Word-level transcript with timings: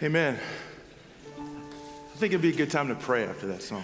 Amen. 0.00 0.38
I 1.36 2.16
think 2.18 2.32
it'd 2.32 2.40
be 2.40 2.50
a 2.50 2.56
good 2.56 2.70
time 2.70 2.86
to 2.86 2.94
pray 2.94 3.24
after 3.24 3.48
that 3.48 3.62
song. 3.62 3.82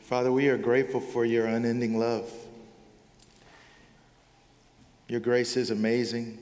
Father, 0.00 0.32
we 0.32 0.48
are 0.48 0.58
grateful 0.58 1.00
for 1.00 1.24
your 1.24 1.46
unending 1.46 2.00
love. 2.00 2.28
Your 5.06 5.20
grace 5.20 5.56
is 5.56 5.70
amazing. 5.70 6.38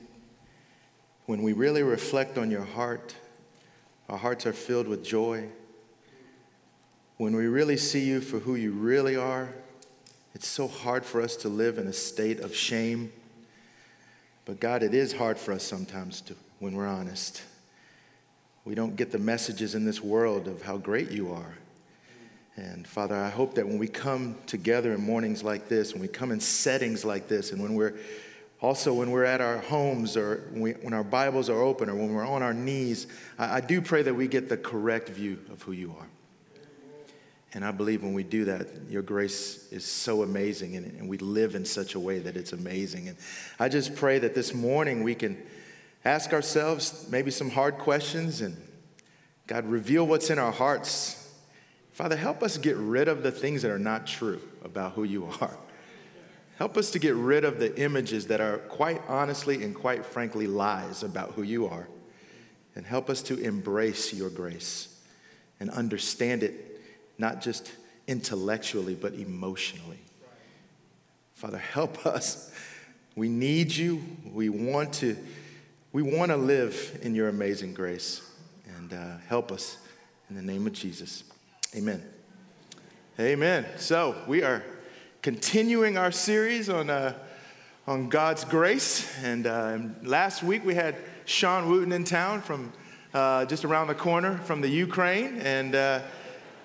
When 1.27 1.43
we 1.43 1.53
really 1.53 1.83
reflect 1.83 2.35
on 2.39 2.49
your 2.49 2.65
heart, 2.65 3.13
our 4.09 4.17
hearts 4.17 4.47
are 4.47 4.53
filled 4.53 4.87
with 4.87 5.03
joy. 5.05 5.49
When 7.17 7.35
we 7.35 7.45
really 7.45 7.77
see 7.77 8.05
you 8.05 8.21
for 8.21 8.39
who 8.39 8.55
you 8.55 8.71
really 8.71 9.15
are, 9.15 9.49
it's 10.33 10.47
so 10.47 10.67
hard 10.67 11.05
for 11.05 11.21
us 11.21 11.35
to 11.37 11.47
live 11.47 11.77
in 11.77 11.85
a 11.85 11.93
state 11.93 12.39
of 12.39 12.55
shame. 12.55 13.11
But 14.45 14.59
God, 14.59 14.81
it 14.81 14.95
is 14.95 15.13
hard 15.13 15.37
for 15.37 15.51
us 15.51 15.61
sometimes 15.61 16.21
to, 16.21 16.35
when 16.59 16.75
we're 16.75 16.87
honest. 16.87 17.41
We 18.65 18.75
don't 18.75 18.95
get 18.95 19.11
the 19.11 19.19
messages 19.19 19.75
in 19.75 19.85
this 19.85 20.01
world 20.01 20.47
of 20.47 20.61
how 20.61 20.77
great 20.77 21.11
you 21.11 21.31
are. 21.31 21.57
And 22.57 22.87
Father, 22.87 23.15
I 23.15 23.29
hope 23.29 23.55
that 23.55 23.67
when 23.67 23.77
we 23.77 23.87
come 23.87 24.35
together 24.47 24.93
in 24.93 25.01
mornings 25.01 25.43
like 25.43 25.69
this, 25.69 25.93
when 25.93 26.01
we 26.01 26.07
come 26.07 26.31
in 26.31 26.39
settings 26.39 27.05
like 27.05 27.27
this, 27.27 27.51
and 27.51 27.61
when 27.61 27.75
we're 27.75 27.93
also 28.61 28.93
when 28.93 29.11
we're 29.11 29.23
at 29.23 29.41
our 29.41 29.59
homes 29.59 30.17
or 30.17 30.47
when, 30.49 30.61
we, 30.61 30.71
when 30.73 30.93
our 30.93 31.03
Bibles 31.03 31.49
are 31.49 31.61
open 31.61 31.89
or 31.89 31.95
when 31.95 32.13
we're 32.13 32.27
on 32.27 32.41
our 32.41 32.55
knees, 32.55 33.05
I, 33.37 33.57
I 33.57 33.61
do 33.61 33.79
pray 33.79 34.01
that 34.01 34.13
we 34.13 34.27
get 34.27 34.49
the 34.49 34.57
correct 34.57 35.09
view 35.09 35.39
of 35.51 35.61
who 35.61 35.71
you 35.71 35.95
are. 35.99 36.07
And 37.53 37.63
I 37.63 37.71
believe 37.71 38.03
when 38.03 38.13
we 38.13 38.23
do 38.23 38.45
that, 38.45 38.67
your 38.89 39.01
grace 39.01 39.71
is 39.71 39.85
so 39.85 40.23
amazing 40.23 40.75
and, 40.75 40.85
and, 40.99 41.07
we 41.07 41.17
live 41.17 41.55
in 41.55 41.63
such 41.63 41.95
a 41.95 41.99
way 41.99 42.19
that 42.19 42.35
it's 42.35 42.51
amazing. 42.51 43.07
And 43.07 43.17
I 43.59 43.69
just 43.69 43.95
pray 43.95 44.19
that 44.19 44.35
this 44.35 44.53
morning 44.53 45.01
we 45.01 45.15
can 45.15 45.41
ask 46.07 46.33
ourselves 46.33 47.07
maybe 47.09 47.31
some 47.31 47.49
hard 47.49 47.77
questions 47.77 48.41
and 48.41 48.55
God, 49.47 49.65
reveal 49.65 50.05
what's 50.05 50.29
in 50.29 50.39
our 50.39 50.51
hearts. 50.51 51.31
Father, 51.93 52.17
help 52.17 52.43
us 52.43 52.57
get 52.57 52.75
rid 52.75 53.07
of 53.07 53.23
the 53.23 53.31
things 53.31 53.61
that 53.61 53.71
are 53.71 53.79
not 53.79 54.05
true 54.05 54.41
about 54.63 54.91
who 54.91 55.03
you 55.03 55.29
are. 55.41 55.57
Help 56.57 56.75
us 56.75 56.91
to 56.91 56.99
get 56.99 57.15
rid 57.15 57.45
of 57.45 57.59
the 57.59 57.79
images 57.79 58.27
that 58.27 58.41
are 58.41 58.57
quite 58.57 59.01
honestly 59.07 59.63
and 59.63 59.73
quite 59.73 60.05
frankly 60.05 60.47
lies 60.47 61.03
about 61.03 61.31
who 61.31 61.43
you 61.43 61.67
are. 61.67 61.87
And 62.75 62.85
help 62.85 63.09
us 63.09 63.21
to 63.23 63.39
embrace 63.39 64.13
your 64.13 64.29
grace 64.29 64.99
and 65.59 65.69
understand 65.69 66.43
it 66.43 66.81
not 67.17 67.41
just 67.41 67.71
intellectually, 68.07 68.95
but 68.95 69.13
emotionally. 69.13 69.99
Father, 71.35 71.57
help 71.57 72.05
us. 72.05 72.51
We 73.15 73.29
need 73.29 73.71
you. 73.71 74.03
We 74.25 74.49
want 74.49 74.93
to, 74.95 75.15
we 75.97 76.03
want 76.03 76.29
to 76.29 76.37
live 76.37 76.99
in 77.01 77.15
your 77.15 77.27
amazing 77.27 77.73
grace. 77.73 78.21
And 78.77 78.93
uh, 78.93 79.17
help 79.27 79.51
us 79.51 79.79
in 80.29 80.35
the 80.35 80.43
name 80.43 80.67
of 80.67 80.73
Jesus. 80.73 81.23
Amen. 81.75 82.03
Amen. 83.19 83.65
So 83.77 84.15
we 84.27 84.43
are 84.43 84.61
continuing 85.23 85.97
our 85.97 86.11
series 86.11 86.69
on, 86.69 86.91
uh, 86.91 87.15
on 87.87 88.09
God's 88.09 88.45
grace. 88.45 89.11
And 89.23 89.47
uh, 89.47 89.79
last 90.03 90.43
week 90.43 90.63
we 90.63 90.75
had 90.75 90.97
Sean 91.25 91.67
Wooten 91.67 91.91
in 91.91 92.03
town 92.03 92.43
from 92.43 92.73
uh, 93.15 93.45
just 93.45 93.65
around 93.65 93.87
the 93.87 93.95
corner 93.95 94.37
from 94.43 94.61
the 94.61 94.69
Ukraine. 94.69 95.39
And 95.41 95.73
uh, 95.73 96.01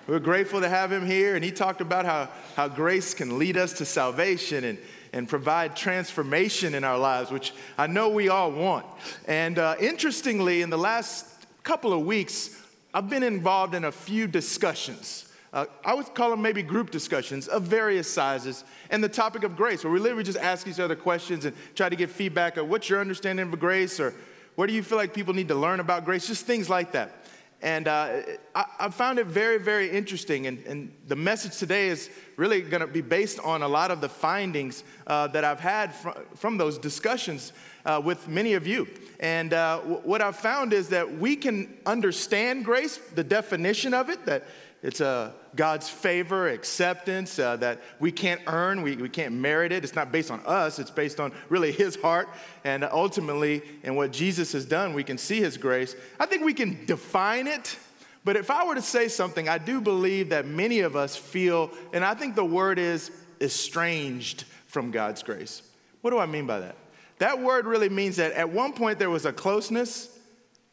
we're 0.05 0.19
grateful 0.19 0.61
to 0.61 0.69
have 0.69 0.91
him 0.91 1.07
here. 1.07 1.33
And 1.33 1.43
he 1.43 1.49
talked 1.49 1.81
about 1.81 2.05
how, 2.05 2.29
how 2.55 2.67
grace 2.67 3.15
can 3.15 3.39
lead 3.39 3.57
us 3.57 3.73
to 3.79 3.85
salvation 3.85 4.63
and, 4.63 4.77
and 5.13 5.29
provide 5.29 5.75
transformation 5.75 6.75
in 6.75 6.83
our 6.83 6.97
lives, 6.97 7.31
which 7.31 7.53
I 7.77 7.87
know 7.87 8.09
we 8.09 8.27
all 8.27 8.51
want. 8.51 8.85
And 9.27 9.57
uh, 9.57 9.75
interestingly, 9.79 10.61
in 10.61 10.69
the 10.69 10.77
last 10.77 11.27
couple 11.63 11.93
of 11.93 12.01
weeks, 12.01 12.61
I've 12.93 13.09
been 13.09 13.23
involved 13.23 13.73
in 13.73 13.85
a 13.85 13.91
few 13.91 14.27
discussions 14.27 15.29
uh, 15.53 15.67
I 15.85 15.93
would 15.93 16.15
call 16.15 16.31
them 16.31 16.41
maybe 16.41 16.63
group 16.63 16.89
discussions 16.89 17.47
of 17.47 17.61
various 17.63 18.11
sizes, 18.11 18.63
and 18.89 19.03
the 19.03 19.09
topic 19.09 19.43
of 19.43 19.55
grace, 19.55 19.83
where 19.83 19.93
we 19.93 19.99
literally 19.99 20.23
just 20.23 20.39
ask 20.39 20.67
each 20.67 20.79
other 20.79 20.95
questions 20.95 21.45
and 21.45 21.55
try 21.75 21.89
to 21.89 21.95
get 21.95 22.09
feedback 22.09 22.57
of 22.57 22.67
what's 22.67 22.89
your 22.89 22.99
understanding 22.99 23.53
of 23.53 23.59
grace, 23.59 23.99
or 23.99 24.15
what 24.55 24.65
do 24.67 24.73
you 24.73 24.81
feel 24.81 24.97
like 24.97 25.13
people 25.13 25.33
need 25.33 25.47
to 25.49 25.55
learn 25.55 25.79
about 25.79 26.05
grace, 26.05 26.25
just 26.25 26.47
things 26.47 26.71
like 26.71 26.91
that. 26.93 27.22
And 27.63 27.87
uh, 27.87 28.23
I, 28.53 28.65
I, 28.77 28.89
found 28.89 29.19
it 29.19 29.27
very, 29.27 29.57
very 29.57 29.89
interesting. 29.89 30.47
And, 30.47 30.61
and 30.65 30.93
the 31.07 31.15
message 31.15 31.57
today 31.57 31.87
is 31.87 32.09
really 32.35 32.61
going 32.61 32.81
to 32.81 32.87
be 32.87 32.99
based 32.99 33.39
on 33.39 33.63
a 33.63 33.67
lot 33.69 33.89
of 33.89 34.01
the 34.01 34.09
findings 34.09 34.83
uh, 35.07 35.27
that 35.27 35.45
I've 35.45 35.61
had 35.61 35.95
fr- 35.95 36.09
from 36.35 36.57
those 36.57 36.77
discussions 36.77 37.53
uh, 37.85 38.01
with 38.03 38.27
many 38.27 38.55
of 38.55 38.67
you. 38.67 38.85
And 39.23 39.53
uh, 39.53 39.77
w- 39.77 40.01
what 40.03 40.21
I've 40.21 40.35
found 40.35 40.73
is 40.73 40.89
that 40.89 41.17
we 41.17 41.37
can 41.37 41.73
understand 41.85 42.65
grace, 42.65 42.97
the 43.15 43.23
definition 43.23 43.93
of 43.93 44.09
it, 44.09 44.25
that 44.25 44.43
it's 44.83 44.99
uh, 44.99 45.31
God's 45.55 45.89
favor, 45.89 46.49
acceptance 46.49 47.39
uh, 47.39 47.55
that 47.55 47.81
we 48.01 48.11
can't 48.11 48.41
earn, 48.47 48.81
we, 48.81 48.97
we 48.97 49.07
can't 49.07 49.33
merit 49.33 49.71
it. 49.71 49.85
It's 49.85 49.95
not 49.95 50.11
based 50.11 50.29
on 50.29 50.41
us, 50.45 50.77
it's 50.77 50.91
based 50.91 51.21
on 51.21 51.31
really 51.47 51.71
His 51.71 51.95
heart. 51.95 52.27
And 52.65 52.83
ultimately, 52.83 53.61
in 53.83 53.95
what 53.95 54.11
Jesus 54.11 54.51
has 54.51 54.65
done, 54.65 54.93
we 54.93 55.05
can 55.05 55.17
see 55.17 55.39
His 55.39 55.55
grace. 55.55 55.95
I 56.19 56.25
think 56.25 56.43
we 56.43 56.53
can 56.53 56.85
define 56.85 57.47
it, 57.47 57.77
but 58.25 58.35
if 58.35 58.51
I 58.51 58.65
were 58.67 58.75
to 58.75 58.81
say 58.81 59.07
something, 59.07 59.47
I 59.47 59.57
do 59.57 59.79
believe 59.79 60.29
that 60.29 60.45
many 60.45 60.81
of 60.81 60.97
us 60.97 61.15
feel, 61.15 61.71
and 61.93 62.03
I 62.03 62.13
think 62.13 62.35
the 62.35 62.43
word 62.43 62.77
is 62.77 63.09
estranged 63.39 64.43
from 64.67 64.91
God's 64.91 65.23
grace. 65.23 65.61
What 66.01 66.11
do 66.11 66.19
I 66.19 66.25
mean 66.25 66.45
by 66.45 66.59
that? 66.59 66.75
That 67.23 67.39
word 67.39 67.65
really 67.65 67.87
means 67.87 68.17
that 68.17 68.33
at 68.33 68.49
one 68.49 68.73
point 68.73 68.99
there 68.99 69.09
was 69.09 69.25
a 69.25 69.31
closeness, 69.31 70.09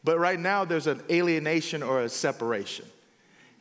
but 0.03 0.19
right 0.19 0.37
now 0.37 0.65
there's 0.65 0.85
an 0.85 1.01
alienation 1.09 1.81
or 1.81 2.01
a 2.01 2.09
separation. 2.09 2.83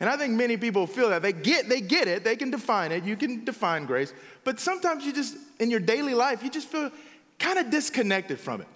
And 0.00 0.10
I 0.10 0.16
think 0.16 0.32
many 0.34 0.56
people 0.56 0.88
feel 0.88 1.10
that. 1.10 1.22
They 1.22 1.32
get, 1.32 1.68
they 1.68 1.80
get 1.80 2.08
it, 2.08 2.24
they 2.24 2.34
can 2.34 2.50
define 2.50 2.90
it, 2.90 3.04
you 3.04 3.14
can 3.16 3.44
define 3.44 3.86
grace, 3.86 4.12
but 4.42 4.58
sometimes 4.58 5.06
you 5.06 5.12
just, 5.12 5.36
in 5.60 5.70
your 5.70 5.78
daily 5.78 6.14
life, 6.14 6.42
you 6.42 6.50
just 6.50 6.66
feel 6.66 6.90
kind 7.38 7.60
of 7.60 7.70
disconnected 7.70 8.40
from 8.40 8.60
it. 8.60 8.66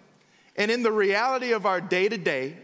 And 0.55 0.71
in 0.71 0.85
the 0.85 0.93
reality 0.93 1.51
of 1.51 1.67
our 1.67 1.81
day 1.81 2.09
to 2.09 2.17
day, 2.17 2.57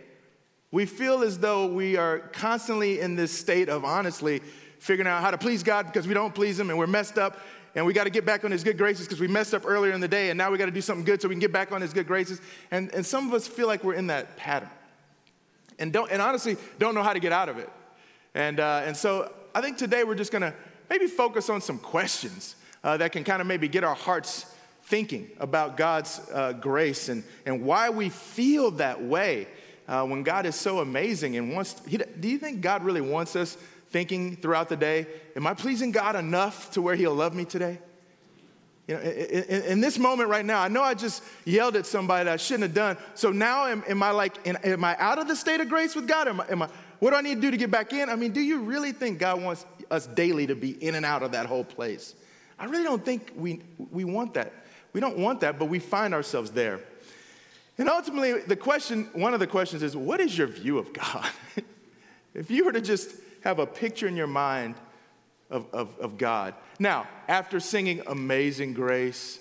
we 0.71 0.87
feel 0.87 1.25
as 1.25 1.41
though 1.41 1.67
we 1.67 1.97
are 1.97 2.21
constantly 2.21 3.01
in 3.01 3.17
this 3.17 3.37
state 3.37 3.69
of 3.69 3.85
honestly 3.85 4.41
figuring 4.79 5.09
out 5.09 5.21
how 5.21 5.33
to 5.33 5.39
please 5.39 5.65
God 5.65 5.87
because 5.87 6.07
we 6.07 6.15
don't 6.15 6.33
please 6.33 6.61
Him 6.61 6.71
and 6.71 6.79
we're 6.79 6.87
messed 6.87 7.19
up 7.19 7.41
and 7.75 7.87
we 7.87 7.93
got 7.93 8.05
to 8.05 8.11
get 8.11 8.25
back 8.25 8.45
on 8.45 8.51
His 8.51 8.65
good 8.65 8.79
graces 8.79 9.07
because 9.07 9.21
we 9.21 9.29
messed 9.29 9.55
up 9.55 9.63
earlier 9.67 9.93
in 9.93 10.01
the 10.01 10.09
day 10.09 10.31
and 10.31 10.39
now 10.39 10.51
we 10.51 10.59
got 10.59 10.67
to 10.67 10.71
do 10.71 10.81
something 10.81 11.05
good 11.05 11.23
so 11.23 11.29
we 11.29 11.35
can 11.35 11.41
get 11.41 11.53
back 11.53 11.73
on 11.73 11.81
His 11.81 11.93
good 11.93 12.07
graces. 12.07 12.41
And, 12.71 12.93
and 12.95 13.05
some 13.05 13.29
of 13.29 13.35
us 13.35 13.47
feel 13.47 13.67
like 13.67 13.85
we're 13.85 13.95
in 13.95 14.09
that 14.09 14.37
pattern 14.37 14.71
and, 15.79 15.93
don't, 15.93 16.11
and 16.11 16.21
honestly 16.21 16.57
don't 16.79 16.95
know 16.95 17.03
how 17.03 17.13
to 17.13 17.21
get 17.21 17.33
out 17.33 17.49
of 17.49 17.59
it. 17.59 17.71
And, 18.35 18.61
uh, 18.61 18.83
and 18.85 18.97
so 18.97 19.33
I 19.55 19.61
think 19.61 19.79
today 19.79 20.05
we're 20.05 20.15
just 20.15 20.33
gonna 20.33 20.55
maybe 20.89 21.07
focus 21.07 21.49
on 21.49 21.61
some 21.61 21.79
questions 21.79 22.57
uh, 22.85 22.97
that 22.97 23.13
can 23.13 23.25
kind 23.25 23.41
of 23.41 23.47
maybe 23.47 23.69
get 23.69 23.85
our 23.85 23.95
hearts 23.95 24.47
thinking 24.85 25.31
about 25.39 25.77
God's 25.77 26.21
uh, 26.33 26.53
grace 26.53 27.09
and, 27.09 27.23
and 27.47 27.63
why 27.63 27.91
we 27.91 28.09
feel 28.09 28.73
that 28.73 29.03
way 29.03 29.47
uh, 29.87 30.05
when 30.05 30.23
God 30.23 30.47
is 30.47 30.55
so 30.55 30.81
amazing 30.81 31.37
and 31.37 31.53
wants. 31.53 31.75
To, 31.75 31.89
he, 31.89 31.99
do 31.99 32.29
you 32.29 32.39
think 32.39 32.61
God 32.61 32.85
really 32.85 33.01
wants 33.01 33.37
us 33.37 33.57
thinking 33.91 34.37
throughout 34.37 34.69
the 34.69 34.77
day, 34.77 35.07
am 35.37 35.47
I 35.47 35.55
pleasing 35.55 35.91
God 35.91 36.17
enough 36.17 36.71
to 36.73 36.83
where 36.83 36.95
He'll 36.95 37.15
love 37.15 37.35
me 37.35 37.45
today? 37.45 37.79
You 38.87 38.97
know, 38.97 39.03
in, 39.03 39.63
in, 39.63 39.81
this 39.81 39.99
moment 39.99 40.31
right 40.31 40.45
now, 40.45 40.61
I 40.61 40.69
know 40.69 40.83
I 40.83 40.95
just 40.95 41.23
yelled 41.45 41.77
at 41.77 41.87
somebody 41.87 42.25
that 42.25 42.33
I 42.33 42.37
shouldn't 42.37 42.65
have 42.65 42.75
done. 42.75 42.97
So 43.15 43.31
now, 43.31 43.67
am, 43.67 43.85
am 43.87 44.03
I 44.03 44.11
like, 44.11 44.45
am 44.45 44.85
I 44.85 44.97
out 44.99 45.21
of 45.21 45.29
the 45.29 45.37
state 45.37 45.61
of 45.61 45.69
grace 45.69 45.95
with 45.95 46.09
God? 46.09 46.27
Am 46.27 46.41
I, 46.41 46.49
am 46.49 46.63
I, 46.63 46.69
what 46.99 47.11
do 47.11 47.17
I 47.17 47.21
need 47.21 47.37
to 47.37 47.41
do 47.41 47.51
to 47.53 47.57
get 47.57 47.71
back 47.71 47.93
in? 47.93 48.09
I 48.09 48.17
mean, 48.17 48.33
do 48.33 48.41
you 48.41 48.61
really 48.61 48.91
think 48.91 49.21
God 49.21 49.43
wants 49.43 49.65
us 49.93 50.09
daily 50.09 50.47
to 50.49 50.57
be 50.57 50.71
in 50.71 50.97
and 50.97 51.07
out 51.07 51.23
of 51.23 51.33
that 51.33 51.47
whole 51.47 51.63
place? 51.63 52.17
I 52.59 52.65
really 52.65 52.83
don't 52.85 53.05
think 53.05 53.33
we, 53.37 53.63
we 53.93 54.05
want 54.05 54.35
that. 54.35 54.53
We 54.93 55.01
don't 55.01 55.19
want 55.19 55.41
that, 55.41 55.59
but 55.59 55.67
we 55.67 55.79
find 55.79 56.13
ourselves 56.13 56.51
there. 56.51 56.81
And 57.79 57.89
ultimately, 57.89 58.41
the 58.41 58.57
question, 58.57 59.09
one 59.13 59.35
of 59.35 59.41
the 59.41 59.47
questions 59.47 59.83
is, 59.83 59.97
what 59.97 60.21
is 60.21 60.37
your 60.37 60.49
view 60.49 60.79
of 60.79 60.93
God? 60.93 61.31
if 62.35 62.51
you 62.51 62.65
were 62.65 62.73
to 62.73 62.81
just 62.81 63.15
have 63.41 63.59
a 63.59 63.67
picture 63.67 64.07
in 64.07 64.17
your 64.17 64.27
mind 64.27 64.75
of, 65.51 65.67
of, 65.73 65.99
of 65.99 66.19
God. 66.19 66.55
Now, 66.79 67.07
after 67.29 67.61
singing 67.61 68.03
Amazing 68.07 68.75
Grace 68.75 69.39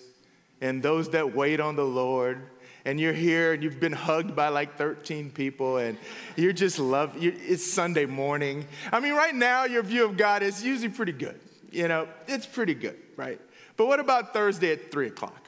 and 0.61 0.81
those 0.81 1.09
that 1.11 1.35
wait 1.35 1.59
on 1.59 1.75
the 1.75 1.85
Lord, 1.85 2.41
and 2.85 2.99
you're 2.99 3.13
here 3.13 3.53
and 3.53 3.61
you've 3.61 3.79
been 3.79 3.93
hugged 3.93 4.35
by 4.35 4.47
like 4.49 4.77
13 4.77 5.31
people 5.31 5.77
and 5.77 5.97
you're 6.35 6.53
just 6.53 6.79
love 6.79 7.21
you're, 7.21 7.33
it's 7.35 7.65
sunday 7.71 8.05
morning. 8.05 8.65
I 8.91 8.99
mean 8.99 9.13
right 9.13 9.35
now 9.35 9.65
your 9.65 9.83
view 9.83 10.05
of 10.05 10.17
god 10.17 10.43
is 10.43 10.63
usually 10.63 10.89
pretty 10.89 11.11
good 11.11 11.39
you 11.71 11.87
know? 11.87 12.07
It's 12.27 12.45
pretty 12.45 12.73
good 12.73 12.97
right? 13.15 13.39
But 13.77 13.87
what 13.87 13.99
about 13.99 14.33
thursday 14.33 14.71
at 14.71 14.91
3 14.91 15.07
o'clock? 15.07 15.45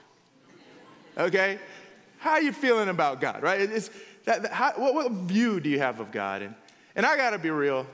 Okay? 1.18 1.58
How 2.20 2.32
are 2.32 2.42
you 2.42 2.52
feeling 2.52 2.90
about 2.90 3.22
god 3.22 3.42
right? 3.42 3.62
It's 3.62 3.90
that, 4.26 4.52
how, 4.52 4.74
what, 4.74 4.94
what 4.94 5.12
view 5.12 5.60
do 5.60 5.70
you 5.70 5.80
have 5.80 6.00
of 6.00 6.12
god? 6.12 6.42
And, 6.42 6.54
and 6.96 7.06
i 7.06 7.16
gotta 7.16 7.40
be 7.40 7.50
real 7.50 7.88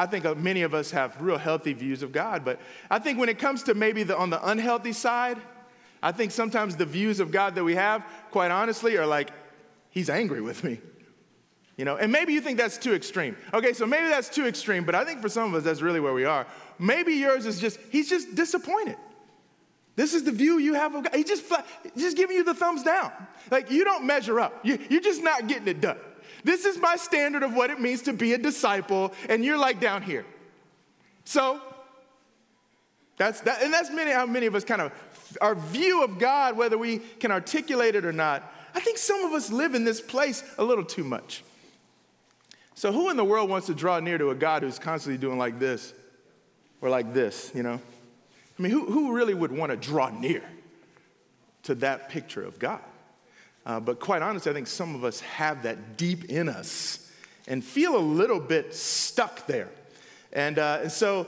I 0.00 0.06
think 0.06 0.24
uh, 0.24 0.34
many 0.34 0.62
of 0.62 0.72
us 0.72 0.90
have 0.92 1.20
real 1.20 1.36
healthy 1.36 1.74
views 1.74 2.02
of 2.02 2.10
God, 2.10 2.42
but 2.42 2.58
I 2.90 2.98
think 2.98 3.18
when 3.18 3.28
it 3.28 3.38
comes 3.38 3.62
to 3.64 3.74
maybe 3.74 4.02
the, 4.02 4.16
on 4.16 4.30
the 4.30 4.42
unhealthy 4.48 4.94
side, 4.94 5.36
I 6.02 6.10
think 6.10 6.32
sometimes 6.32 6.74
the 6.74 6.86
views 6.86 7.20
of 7.20 7.30
God 7.30 7.54
that 7.56 7.64
we 7.64 7.74
have, 7.74 8.02
quite 8.30 8.50
honestly, 8.50 8.96
are 8.96 9.04
like, 9.04 9.28
He's 9.90 10.08
angry 10.08 10.40
with 10.40 10.64
me, 10.64 10.80
You 11.76 11.84
know, 11.84 11.96
and 11.96 12.10
maybe 12.10 12.32
you 12.32 12.40
think 12.40 12.56
that's 12.56 12.78
too 12.78 12.94
extreme. 12.94 13.36
Okay, 13.52 13.74
so 13.74 13.84
maybe 13.84 14.08
that's 14.08 14.30
too 14.30 14.46
extreme, 14.46 14.84
but 14.84 14.94
I 14.94 15.04
think 15.04 15.20
for 15.20 15.28
some 15.28 15.52
of 15.52 15.54
us, 15.54 15.64
that's 15.64 15.82
really 15.82 16.00
where 16.00 16.14
we 16.14 16.24
are. 16.24 16.46
Maybe 16.78 17.12
yours 17.12 17.44
is 17.44 17.60
just, 17.60 17.78
he's 17.90 18.08
just 18.08 18.34
disappointed. 18.34 18.96
This 19.96 20.14
is 20.14 20.24
the 20.24 20.32
view 20.32 20.56
you 20.56 20.72
have 20.72 20.94
of 20.94 21.04
God. 21.04 21.14
He's 21.14 21.26
just, 21.26 21.44
just 21.94 22.16
giving 22.16 22.36
you 22.36 22.44
the 22.44 22.54
thumbs 22.54 22.82
down. 22.82 23.12
Like, 23.50 23.70
you 23.70 23.84
don't 23.84 24.06
measure 24.06 24.40
up. 24.40 24.60
You, 24.62 24.78
you're 24.88 25.02
just 25.02 25.22
not 25.22 25.46
getting 25.46 25.68
it 25.68 25.82
done. 25.82 25.98
This 26.44 26.64
is 26.64 26.78
my 26.78 26.96
standard 26.96 27.42
of 27.42 27.54
what 27.54 27.70
it 27.70 27.80
means 27.80 28.02
to 28.02 28.12
be 28.12 28.32
a 28.32 28.38
disciple, 28.38 29.12
and 29.28 29.44
you're 29.44 29.58
like 29.58 29.80
down 29.80 30.02
here. 30.02 30.24
So, 31.24 31.60
that's 33.16 33.40
that, 33.42 33.62
and 33.62 33.72
that's 33.72 33.90
many 33.90 34.10
how 34.10 34.26
many 34.26 34.46
of 34.46 34.54
us 34.54 34.64
kind 34.64 34.80
of 34.80 34.92
our 35.40 35.54
view 35.54 36.02
of 36.02 36.18
God, 36.18 36.56
whether 36.56 36.78
we 36.78 36.98
can 36.98 37.30
articulate 37.30 37.94
it 37.94 38.04
or 38.04 38.12
not. 38.12 38.42
I 38.74 38.80
think 38.80 38.98
some 38.98 39.24
of 39.24 39.32
us 39.32 39.50
live 39.50 39.74
in 39.74 39.84
this 39.84 40.00
place 40.00 40.42
a 40.58 40.64
little 40.64 40.84
too 40.84 41.04
much. 41.04 41.42
So, 42.74 42.92
who 42.92 43.10
in 43.10 43.16
the 43.16 43.24
world 43.24 43.50
wants 43.50 43.66
to 43.66 43.74
draw 43.74 44.00
near 44.00 44.16
to 44.16 44.30
a 44.30 44.34
God 44.34 44.62
who's 44.62 44.78
constantly 44.78 45.18
doing 45.18 45.38
like 45.38 45.58
this 45.58 45.92
or 46.80 46.88
like 46.88 47.12
this, 47.12 47.52
you 47.54 47.62
know? 47.62 47.78
I 48.58 48.62
mean, 48.62 48.72
who, 48.72 48.86
who 48.86 49.12
really 49.12 49.34
would 49.34 49.52
want 49.52 49.70
to 49.70 49.76
draw 49.76 50.08
near 50.08 50.42
to 51.64 51.74
that 51.76 52.08
picture 52.08 52.42
of 52.42 52.58
God? 52.58 52.80
Uh, 53.66 53.78
but 53.78 54.00
quite 54.00 54.22
honestly, 54.22 54.50
I 54.50 54.54
think 54.54 54.66
some 54.66 54.94
of 54.94 55.04
us 55.04 55.20
have 55.20 55.62
that 55.64 55.96
deep 55.96 56.26
in 56.26 56.48
us 56.48 57.10
and 57.46 57.64
feel 57.64 57.96
a 57.96 57.98
little 57.98 58.40
bit 58.40 58.74
stuck 58.74 59.46
there. 59.46 59.68
And, 60.32 60.58
uh, 60.58 60.80
and 60.82 60.92
so 60.92 61.26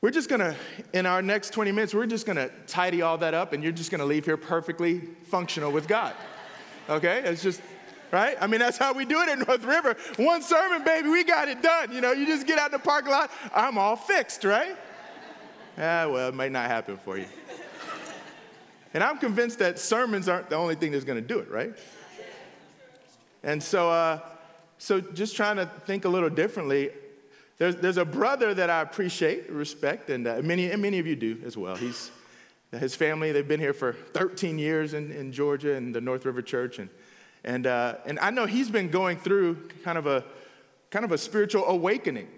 we're 0.00 0.10
just 0.10 0.28
gonna, 0.28 0.54
in 0.92 1.06
our 1.06 1.22
next 1.22 1.50
20 1.50 1.72
minutes, 1.72 1.94
we're 1.94 2.06
just 2.06 2.26
gonna 2.26 2.50
tidy 2.66 3.02
all 3.02 3.18
that 3.18 3.34
up 3.34 3.52
and 3.52 3.62
you're 3.62 3.72
just 3.72 3.90
gonna 3.90 4.04
leave 4.04 4.26
here 4.26 4.36
perfectly 4.36 5.00
functional 5.24 5.72
with 5.72 5.88
God. 5.88 6.14
Okay? 6.88 7.22
It's 7.24 7.42
just, 7.42 7.62
right? 8.12 8.36
I 8.40 8.46
mean, 8.46 8.60
that's 8.60 8.76
how 8.76 8.92
we 8.92 9.06
do 9.06 9.20
it 9.22 9.28
at 9.30 9.38
North 9.48 9.64
River. 9.64 9.96
One 10.16 10.42
sermon, 10.42 10.84
baby, 10.84 11.08
we 11.08 11.24
got 11.24 11.48
it 11.48 11.62
done. 11.62 11.90
You 11.90 12.02
know, 12.02 12.12
you 12.12 12.26
just 12.26 12.46
get 12.46 12.58
out 12.58 12.66
in 12.66 12.72
the 12.72 12.78
parking 12.78 13.10
lot, 13.10 13.30
I'm 13.54 13.78
all 13.78 13.96
fixed, 13.96 14.44
right? 14.44 14.76
Ah, 15.78 16.06
well, 16.06 16.28
it 16.28 16.34
might 16.34 16.52
not 16.52 16.66
happen 16.66 16.98
for 16.98 17.16
you. 17.18 17.26
And 18.94 19.02
I'm 19.02 19.18
convinced 19.18 19.58
that 19.58 19.80
sermons 19.80 20.28
aren't 20.28 20.48
the 20.48 20.56
only 20.56 20.76
thing 20.76 20.92
that's 20.92 21.04
going 21.04 21.20
to 21.20 21.26
do 21.26 21.40
it, 21.40 21.50
right? 21.50 21.76
And 23.42 23.60
so, 23.60 23.90
uh, 23.90 24.20
so 24.78 25.00
just 25.00 25.34
trying 25.34 25.56
to 25.56 25.66
think 25.66 26.04
a 26.04 26.08
little 26.08 26.30
differently. 26.30 26.90
There's, 27.58 27.76
there's 27.76 27.96
a 27.96 28.04
brother 28.04 28.54
that 28.54 28.70
I 28.70 28.80
appreciate, 28.80 29.50
respect, 29.50 30.10
and 30.10 30.26
uh, 30.26 30.40
many, 30.42 30.70
and 30.70 30.80
many 30.80 31.00
of 31.00 31.08
you 31.08 31.16
do 31.16 31.42
as 31.44 31.56
well. 31.56 31.74
He's, 31.74 32.12
his 32.70 32.94
family, 32.94 33.32
they've 33.32 33.46
been 33.46 33.60
here 33.60 33.72
for 33.72 33.92
13 33.92 34.58
years 34.58 34.94
in, 34.94 35.10
in 35.10 35.32
Georgia 35.32 35.74
in 35.74 35.92
the 35.92 36.00
North 36.00 36.24
River 36.24 36.40
Church. 36.40 36.78
And, 36.78 36.88
and, 37.42 37.66
uh, 37.66 37.96
and 38.06 38.18
I 38.20 38.30
know 38.30 38.46
he's 38.46 38.70
been 38.70 38.90
going 38.90 39.18
through 39.18 39.68
kind 39.82 39.98
of, 39.98 40.06
a, 40.06 40.24
kind 40.90 41.04
of 41.04 41.10
a 41.10 41.18
spiritual 41.18 41.66
awakening, 41.66 42.28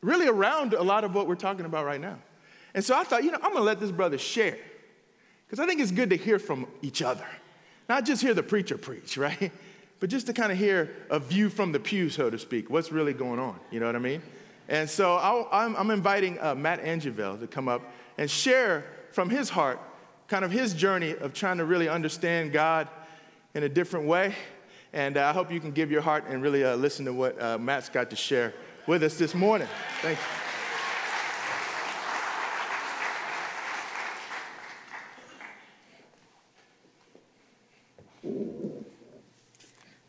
really 0.00 0.28
around 0.28 0.74
a 0.74 0.82
lot 0.82 1.02
of 1.02 1.14
what 1.14 1.26
we're 1.26 1.34
talking 1.34 1.66
about 1.66 1.84
right 1.84 2.00
now. 2.00 2.18
And 2.72 2.84
so 2.84 2.96
I 2.96 3.02
thought, 3.02 3.24
you 3.24 3.32
know, 3.32 3.38
I'm 3.42 3.52
gonna 3.52 3.64
let 3.64 3.80
this 3.80 3.90
brother 3.90 4.18
share 4.18 4.58
because 5.48 5.62
I 5.62 5.66
think 5.66 5.80
it's 5.80 5.92
good 5.92 6.10
to 6.10 6.16
hear 6.16 6.38
from 6.38 6.66
each 6.82 7.00
other, 7.00 7.26
not 7.88 8.04
just 8.04 8.20
hear 8.20 8.34
the 8.34 8.42
preacher 8.42 8.76
preach, 8.76 9.16
right? 9.16 9.50
But 9.98 10.10
just 10.10 10.26
to 10.26 10.32
kind 10.32 10.52
of 10.52 10.58
hear 10.58 10.94
a 11.10 11.18
view 11.18 11.48
from 11.48 11.72
the 11.72 11.80
pew, 11.80 12.10
so 12.10 12.30
to 12.30 12.38
speak, 12.38 12.70
what's 12.70 12.92
really 12.92 13.12
going 13.12 13.40
on. 13.40 13.58
You 13.70 13.80
know 13.80 13.86
what 13.86 13.96
I 13.96 14.00
mean? 14.00 14.22
And 14.68 14.88
so 14.88 15.16
i 15.16 15.64
am 15.64 15.90
inviting 15.90 16.38
uh, 16.40 16.54
Matt 16.54 16.84
Anjilivelil 16.84 17.40
to 17.40 17.46
come 17.46 17.68
up 17.68 17.82
and 18.18 18.30
share 18.30 18.84
from 19.12 19.30
his 19.30 19.48
heart 19.48 19.80
kind 20.28 20.44
of 20.44 20.50
his 20.50 20.74
journey 20.74 21.16
of 21.16 21.32
trying 21.32 21.56
to 21.56 21.64
really 21.64 21.88
understand 21.88 22.52
God 22.52 22.86
in 23.54 23.62
a 23.62 23.68
different 23.68 24.06
way. 24.06 24.34
And 24.92 25.16
uh, 25.16 25.26
I 25.26 25.32
hope 25.32 25.50
you 25.50 25.58
can 25.58 25.72
give 25.72 25.90
your 25.90 26.02
heart 26.02 26.24
and 26.28 26.42
really 26.42 26.64
uh, 26.64 26.76
listen 26.76 27.06
to 27.06 27.12
what 27.12 27.40
uh, 27.40 27.58
Matt's 27.58 27.88
got 27.88 28.10
to 28.10 28.16
share 28.16 28.54
with 28.86 29.02
us 29.02 29.16
this 29.16 29.34
morning. 29.34 29.68
Thank 30.02 30.18
you. 30.18 30.37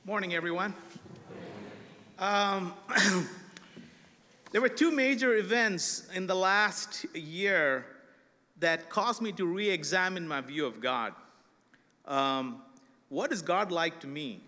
Morning, 0.10 0.34
everyone. 0.34 0.74
Um, 2.18 2.74
there 4.52 4.60
were 4.60 4.68
two 4.68 4.90
major 4.90 5.36
events 5.36 6.10
in 6.16 6.26
the 6.26 6.34
last 6.34 7.06
year 7.14 7.86
that 8.60 8.90
caused 8.90 9.22
me 9.22 9.32
to 9.34 9.46
re 9.46 9.70
examine 9.70 10.28
my 10.28 10.42
view 10.42 10.66
of 10.66 10.82
God. 10.82 11.14
Um, 12.08 12.64
what 13.10 13.32
is 13.32 13.44
God 13.44 13.72
like 13.72 14.00
to 14.00 14.08
me? 14.08 14.42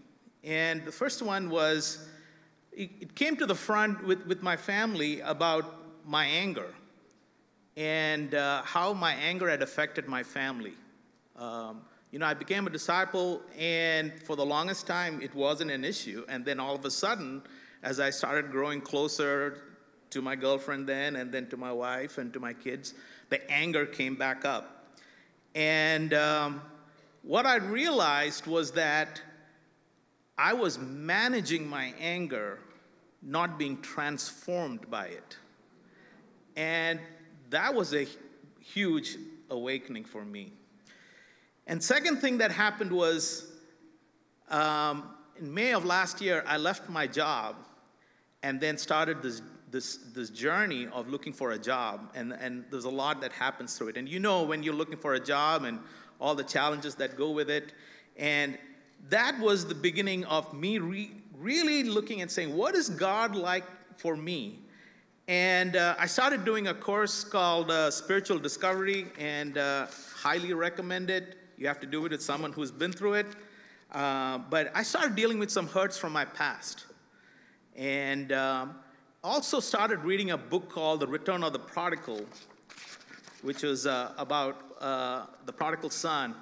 And 0.43 0.83
the 0.83 0.91
first 0.91 1.21
one 1.21 1.47
was 1.47 2.07
it, 2.71 3.13
came 3.13 3.37
to 3.37 3.45
the 3.45 3.53
front 3.53 4.03
with, 4.03 4.25
with 4.25 4.41
my 4.41 4.57
family 4.57 5.19
about 5.19 5.75
my 6.07 6.25
anger 6.25 6.73
and 7.77 8.33
uh, 8.33 8.63
how 8.63 8.93
my 8.93 9.13
anger 9.13 9.47
had 9.47 9.61
affected 9.61 10.07
my 10.07 10.23
family. 10.23 10.73
Um, 11.35 11.81
you 12.11 12.19
know, 12.19 12.25
I 12.25 12.33
became 12.33 12.67
a 12.67 12.69
disciple, 12.69 13.41
and 13.57 14.11
for 14.23 14.35
the 14.35 14.45
longest 14.45 14.85
time, 14.85 15.21
it 15.21 15.33
wasn't 15.33 15.71
an 15.71 15.85
issue. 15.85 16.25
And 16.27 16.43
then 16.43 16.59
all 16.59 16.75
of 16.75 16.83
a 16.83 16.91
sudden, 16.91 17.41
as 17.83 18.01
I 18.01 18.09
started 18.09 18.51
growing 18.51 18.81
closer 18.81 19.63
to 20.09 20.21
my 20.21 20.35
girlfriend 20.35 20.87
then, 20.87 21.15
and 21.15 21.31
then 21.31 21.47
to 21.47 21.57
my 21.57 21.71
wife 21.71 22.17
and 22.17 22.33
to 22.33 22.39
my 22.39 22.51
kids, 22.51 22.95
the 23.29 23.49
anger 23.49 23.85
came 23.85 24.15
back 24.15 24.43
up. 24.43 24.93
And 25.55 26.13
um, 26.13 26.61
what 27.23 27.45
I 27.45 27.55
realized 27.55 28.45
was 28.45 28.71
that 28.73 29.21
I 30.37 30.51
was 30.51 30.79
managing 30.79 31.65
my 31.65 31.93
anger, 31.97 32.59
not 33.21 33.57
being 33.57 33.81
transformed 33.81 34.89
by 34.89 35.07
it. 35.07 35.37
And 36.57 36.99
that 37.51 37.73
was 37.73 37.93
a 37.93 38.05
huge 38.59 39.15
awakening 39.49 40.03
for 40.03 40.25
me. 40.25 40.51
And 41.67 41.83
second 41.83 42.17
thing 42.17 42.37
that 42.39 42.51
happened 42.51 42.91
was 42.91 43.51
um, 44.49 45.09
in 45.37 45.53
May 45.53 45.73
of 45.73 45.85
last 45.85 46.21
year, 46.21 46.43
I 46.47 46.57
left 46.57 46.89
my 46.89 47.07
job 47.07 47.55
and 48.43 48.59
then 48.59 48.77
started 48.77 49.21
this, 49.21 49.41
this, 49.69 49.97
this 50.13 50.29
journey 50.29 50.87
of 50.91 51.07
looking 51.07 51.33
for 51.33 51.51
a 51.51 51.57
job. 51.57 52.11
And, 52.15 52.33
and 52.33 52.65
there's 52.71 52.85
a 52.85 52.89
lot 52.89 53.21
that 53.21 53.31
happens 53.31 53.77
through 53.77 53.89
it. 53.89 53.97
And 53.97 54.09
you 54.09 54.19
know 54.19 54.43
when 54.43 54.63
you're 54.63 54.73
looking 54.73 54.97
for 54.97 55.13
a 55.13 55.19
job 55.19 55.63
and 55.63 55.79
all 56.19 56.35
the 56.35 56.43
challenges 56.43 56.95
that 56.95 57.17
go 57.17 57.31
with 57.31 57.49
it. 57.49 57.73
And 58.17 58.57
that 59.09 59.37
was 59.39 59.65
the 59.65 59.75
beginning 59.75 60.23
of 60.25 60.53
me 60.53 60.77
re- 60.77 61.11
really 61.37 61.83
looking 61.83 62.21
and 62.21 62.29
saying, 62.29 62.55
what 62.55 62.75
is 62.75 62.89
God 62.89 63.35
like 63.35 63.65
for 63.97 64.15
me? 64.15 64.59
And 65.27 65.75
uh, 65.75 65.95
I 65.97 66.07
started 66.07 66.45
doing 66.45 66.67
a 66.67 66.73
course 66.73 67.23
called 67.23 67.71
uh, 67.71 67.89
Spiritual 67.89 68.37
Discovery 68.37 69.07
and 69.17 69.57
uh, 69.57 69.87
highly 70.15 70.53
recommend 70.53 71.09
it. 71.09 71.37
You 71.61 71.67
have 71.67 71.79
to 71.81 71.85
do 71.85 72.03
it 72.07 72.11
with 72.11 72.23
someone 72.23 72.51
who's 72.53 72.71
been 72.71 72.91
through 72.91 73.13
it. 73.13 73.27
Uh, 73.91 74.39
but 74.39 74.71
I 74.73 74.81
started 74.81 75.15
dealing 75.15 75.37
with 75.37 75.51
some 75.51 75.67
hurts 75.67 75.95
from 75.95 76.11
my 76.11 76.25
past. 76.25 76.85
And 77.75 78.31
um, 78.31 78.77
also 79.23 79.59
started 79.59 79.99
reading 79.99 80.31
a 80.31 80.37
book 80.37 80.69
called 80.69 81.01
The 81.01 81.07
Return 81.07 81.43
of 81.43 81.53
the 81.53 81.59
Prodigal, 81.59 82.25
which 83.43 83.61
was 83.61 83.85
uh, 83.85 84.13
about 84.17 84.75
uh, 84.81 85.27
the 85.45 85.53
prodigal 85.53 85.91
son. 85.91 86.33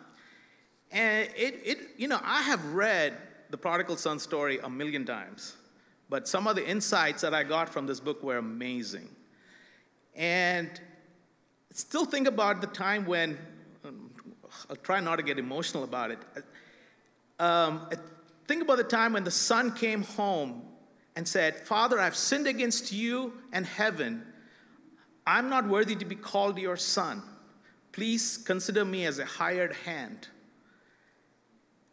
And 0.90 1.28
it, 1.36 1.60
it, 1.66 1.80
you 1.98 2.08
know, 2.08 2.22
I 2.24 2.42
have 2.44 2.64
read 2.74 3.18
the 3.50 3.58
prodigal 3.58 3.98
son 3.98 4.20
story 4.20 4.60
a 4.60 4.70
million 4.70 5.04
times, 5.04 5.58
but 6.10 6.30
some 6.30 6.48
of 6.48 6.56
the 6.56 6.66
insights 6.66 7.22
that 7.24 7.34
I 7.34 7.44
got 7.44 7.68
from 7.68 7.86
this 7.86 8.00
book 8.00 8.24
were 8.24 8.38
amazing. 8.38 9.10
And 10.16 10.80
still 11.74 12.06
think 12.06 12.26
about 12.26 12.62
the 12.62 12.68
time 12.68 13.06
when 13.06 13.38
I'll 14.70 14.76
try 14.76 15.00
not 15.00 15.18
to 15.18 15.24
get 15.24 15.40
emotional 15.40 15.84
about 15.84 16.12
it. 16.12 16.20
Um, 17.40 17.90
think 18.48 18.62
about 18.62 18.78
the 18.78 18.84
time 18.84 19.14
when 19.14 19.24
the 19.24 19.32
son 19.32 19.74
came 19.74 20.04
home 20.04 20.64
and 21.16 21.28
said, 21.28 21.68
Father, 21.68 22.00
I've 22.00 22.16
sinned 22.16 22.48
against 22.48 22.92
you 22.92 23.34
and 23.52 23.66
heaven. 23.66 24.24
I'm 25.26 25.50
not 25.50 25.68
worthy 25.68 25.96
to 25.96 26.06
be 26.06 26.16
called 26.16 26.58
your 26.58 26.78
son. 26.78 27.22
Please 27.92 28.38
consider 28.38 28.86
me 28.86 29.06
as 29.06 29.20
a 29.20 29.26
hired 29.26 29.74
hand. 29.74 30.28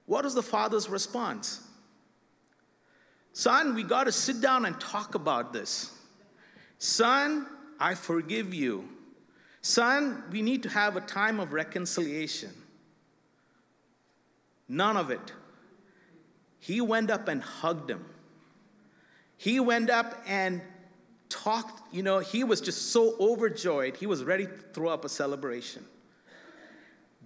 What 0.06 0.25
was 0.25 0.34
the 0.34 0.42
father's 0.42 0.88
response? 0.88 1.60
Son, 3.32 3.75
we 3.75 3.82
got 3.82 4.04
to 4.04 4.12
sit 4.12 4.40
down 4.40 4.64
and 4.64 4.80
talk 4.80 5.14
about 5.14 5.52
this. 5.52 5.92
Son, 6.78 7.46
I 7.78 7.94
forgive 7.94 8.54
you. 8.54 8.88
Son, 9.66 10.23
we 10.30 10.42
need 10.42 10.62
to 10.62 10.68
have 10.68 10.94
a 10.96 11.00
time 11.00 11.40
of 11.40 11.52
reconciliation. 11.52 12.52
None 14.68 14.96
of 14.96 15.11
it. 15.11 15.32
He 16.61 16.80
went 16.80 17.11
up 17.11 17.26
and 17.26 17.42
hugged 17.42 17.90
him. 17.90 18.04
He 19.37 19.58
went 19.58 19.90
up 19.90 20.23
and 20.25 20.62
talked, 21.28 21.92
you 21.92 22.04
know, 22.04 22.20
he 22.20 22.44
was 22.44 22.61
just 22.61 22.92
so 22.92 23.16
overjoyed, 23.18 23.96
he 23.96 24.06
was 24.06 24.23
ready 24.23 24.46
to 24.46 24.52
throw 24.73 24.88
up 24.88 25.04
a 25.04 25.08
celebration. 25.08 25.85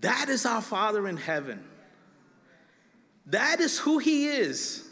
That 0.01 0.31
is 0.31 0.47
our 0.47 0.63
Father 0.63 1.07
in 1.09 1.19
heaven. 1.19 1.63
That 3.27 3.61
is 3.61 3.79
who 3.79 3.99
he 3.99 4.29
is. 4.29 4.89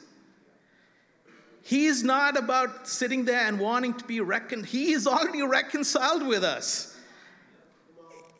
He 1.63 1.87
is 1.87 2.05
not 2.05 2.37
about 2.37 2.87
sitting 2.87 3.25
there 3.25 3.47
and 3.47 3.59
wanting 3.59 3.95
to 3.95 4.05
be 4.05 4.21
reckoned. 4.21 4.67
He 4.67 4.93
is 4.93 5.07
already 5.07 5.41
reconciled 5.43 6.27
with 6.27 6.45
us. 6.45 6.88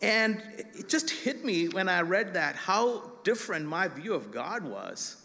And 0.01 0.43
it 0.75 0.89
just 0.89 1.11
hit 1.11 1.45
me 1.45 1.69
when 1.69 1.89
I 1.89 2.03
read 2.03 2.35
that 2.35 2.55
how 2.55 3.11
different 3.25 3.67
my 3.67 3.89
view 3.89 4.15
of 4.15 4.31
God 4.31 4.65
was. 4.65 5.17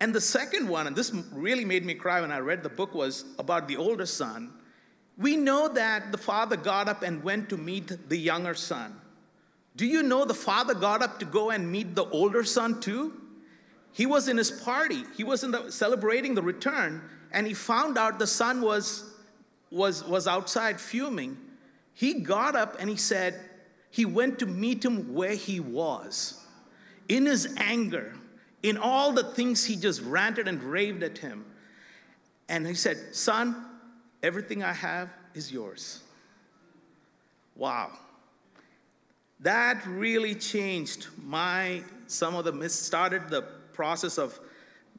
And 0.00 0.14
the 0.14 0.20
second 0.20 0.68
one, 0.68 0.86
and 0.86 0.94
this 0.94 1.12
really 1.32 1.64
made 1.64 1.84
me 1.84 1.94
cry 1.94 2.20
when 2.20 2.30
I 2.30 2.38
read 2.38 2.62
the 2.62 2.68
book, 2.68 2.94
was 2.94 3.24
about 3.38 3.66
the 3.66 3.76
older 3.76 4.06
son. 4.06 4.52
We 5.16 5.36
know 5.36 5.68
that 5.68 6.12
the 6.12 6.18
father 6.18 6.56
got 6.56 6.88
up 6.88 7.02
and 7.02 7.22
went 7.24 7.48
to 7.48 7.56
meet 7.56 8.08
the 8.08 8.16
younger 8.16 8.54
son. 8.54 9.00
Do 9.74 9.86
you 9.86 10.02
know 10.02 10.24
the 10.24 10.34
father 10.34 10.74
got 10.74 11.02
up 11.02 11.18
to 11.18 11.24
go 11.24 11.50
and 11.50 11.70
meet 11.70 11.96
the 11.96 12.04
older 12.06 12.44
son 12.44 12.80
too? 12.80 13.20
He 13.92 14.06
was 14.06 14.28
in 14.28 14.36
his 14.36 14.50
party, 14.50 15.02
he 15.16 15.24
was 15.24 15.42
in 15.42 15.50
the, 15.50 15.72
celebrating 15.72 16.34
the 16.34 16.42
return, 16.42 17.02
and 17.32 17.46
he 17.46 17.54
found 17.54 17.98
out 17.98 18.20
the 18.20 18.26
son 18.26 18.60
was, 18.60 19.12
was, 19.70 20.04
was 20.04 20.28
outside 20.28 20.80
fuming. 20.80 21.36
He 21.94 22.14
got 22.14 22.54
up 22.54 22.76
and 22.78 22.88
he 22.88 22.96
said, 22.96 23.40
he 23.90 24.04
went 24.04 24.38
to 24.40 24.46
meet 24.46 24.84
him 24.84 25.14
where 25.14 25.34
he 25.34 25.60
was. 25.60 26.44
In 27.08 27.24
his 27.26 27.54
anger, 27.56 28.14
in 28.62 28.76
all 28.76 29.12
the 29.12 29.24
things 29.24 29.64
he 29.64 29.76
just 29.76 30.02
ranted 30.02 30.48
and 30.48 30.62
raved 30.62 31.02
at 31.02 31.18
him. 31.18 31.44
And 32.48 32.66
he 32.66 32.74
said, 32.74 33.14
Son, 33.14 33.64
everything 34.22 34.62
I 34.62 34.72
have 34.72 35.08
is 35.34 35.50
yours. 35.52 36.02
Wow. 37.56 37.92
That 39.40 39.86
really 39.86 40.34
changed 40.34 41.08
my, 41.24 41.82
some 42.06 42.34
of 42.34 42.44
the, 42.44 42.52
mis- 42.52 42.74
started 42.74 43.28
the 43.28 43.42
process 43.72 44.18
of 44.18 44.38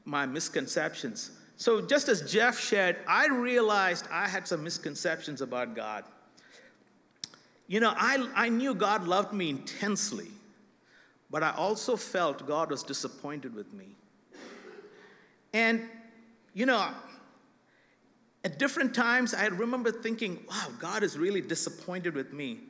my 0.05 0.25
misconceptions. 0.25 1.31
So, 1.57 1.81
just 1.81 2.07
as 2.07 2.31
Jeff 2.31 2.57
shared, 2.57 2.97
I 3.05 3.27
realized 3.27 4.05
I 4.09 4.29
had 4.29 4.47
some 4.47 4.63
misconceptions 4.63 5.41
about 5.41 5.75
God. 5.75 6.05
You 7.69 7.79
know, 7.79 7.93
I, 7.95 8.27
I 8.33 8.49
knew 8.49 8.73
God 8.73 9.07
loved 9.07 9.31
me 9.31 9.51
intensely, 9.51 10.31
but 11.29 11.43
I 11.43 11.51
also 11.51 11.95
felt 11.95 12.47
God 12.47 12.71
was 12.71 12.81
disappointed 12.81 13.53
with 13.53 13.71
me. 13.73 13.95
And, 15.53 15.83
you 16.55 16.65
know, 16.65 16.89
at 18.43 18.57
different 18.57 18.95
times, 18.95 19.35
I 19.35 19.45
remember 19.45 19.91
thinking, 19.91 20.39
wow, 20.49 20.69
God 20.79 21.03
is 21.03 21.15
really 21.15 21.41
disappointed 21.41 22.15
with 22.15 22.33
me. 22.33 22.61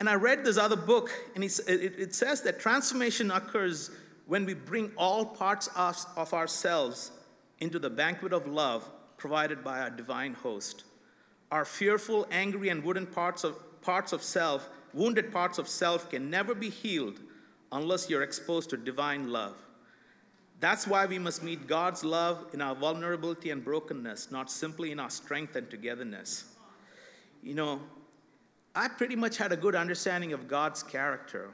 And 0.00 0.08
I 0.08 0.14
read 0.14 0.44
this 0.44 0.58
other 0.58 0.74
book, 0.74 1.12
and 1.36 1.44
it, 1.44 2.12
says 2.12 2.42
that 2.42 2.58
transformation 2.58 3.30
occurs 3.30 3.92
when 4.26 4.44
we 4.44 4.54
bring 4.54 4.90
all 4.96 5.24
parts 5.24 5.68
of 5.76 6.34
ourselves 6.34 7.12
into 7.60 7.78
the 7.78 7.88
banquet 7.88 8.32
of 8.32 8.48
love 8.48 8.90
provided 9.16 9.62
by 9.62 9.80
our 9.80 9.90
divine 9.90 10.34
host. 10.34 10.82
Our 11.52 11.64
fearful, 11.64 12.26
angry, 12.32 12.70
and 12.70 12.82
wooden 12.82 13.06
parts 13.06 13.44
of 13.44 13.56
parts 13.84 14.12
of 14.12 14.22
self, 14.22 14.68
wounded 14.92 15.32
parts 15.32 15.58
of 15.58 15.68
self, 15.68 16.10
can 16.10 16.30
never 16.30 16.54
be 16.54 16.70
healed 16.70 17.20
unless 17.72 18.08
you're 18.08 18.22
exposed 18.22 18.70
to 18.70 18.76
divine 18.76 19.30
love. 19.30 19.56
That's 20.60 20.86
why 20.86 21.04
we 21.06 21.18
must 21.18 21.42
meet 21.42 21.66
God's 21.66 22.04
love 22.04 22.46
in 22.54 22.62
our 22.62 22.74
vulnerability 22.74 23.50
and 23.50 23.62
brokenness, 23.62 24.30
not 24.30 24.50
simply 24.50 24.92
in 24.92 25.00
our 25.00 25.10
strength 25.10 25.56
and 25.56 25.68
togetherness. 25.68 26.44
You 27.42 27.54
know, 27.54 27.80
I 28.74 28.88
pretty 28.88 29.16
much 29.16 29.36
had 29.36 29.52
a 29.52 29.56
good 29.56 29.74
understanding 29.74 30.32
of 30.32 30.48
God's 30.48 30.82
character. 30.82 31.50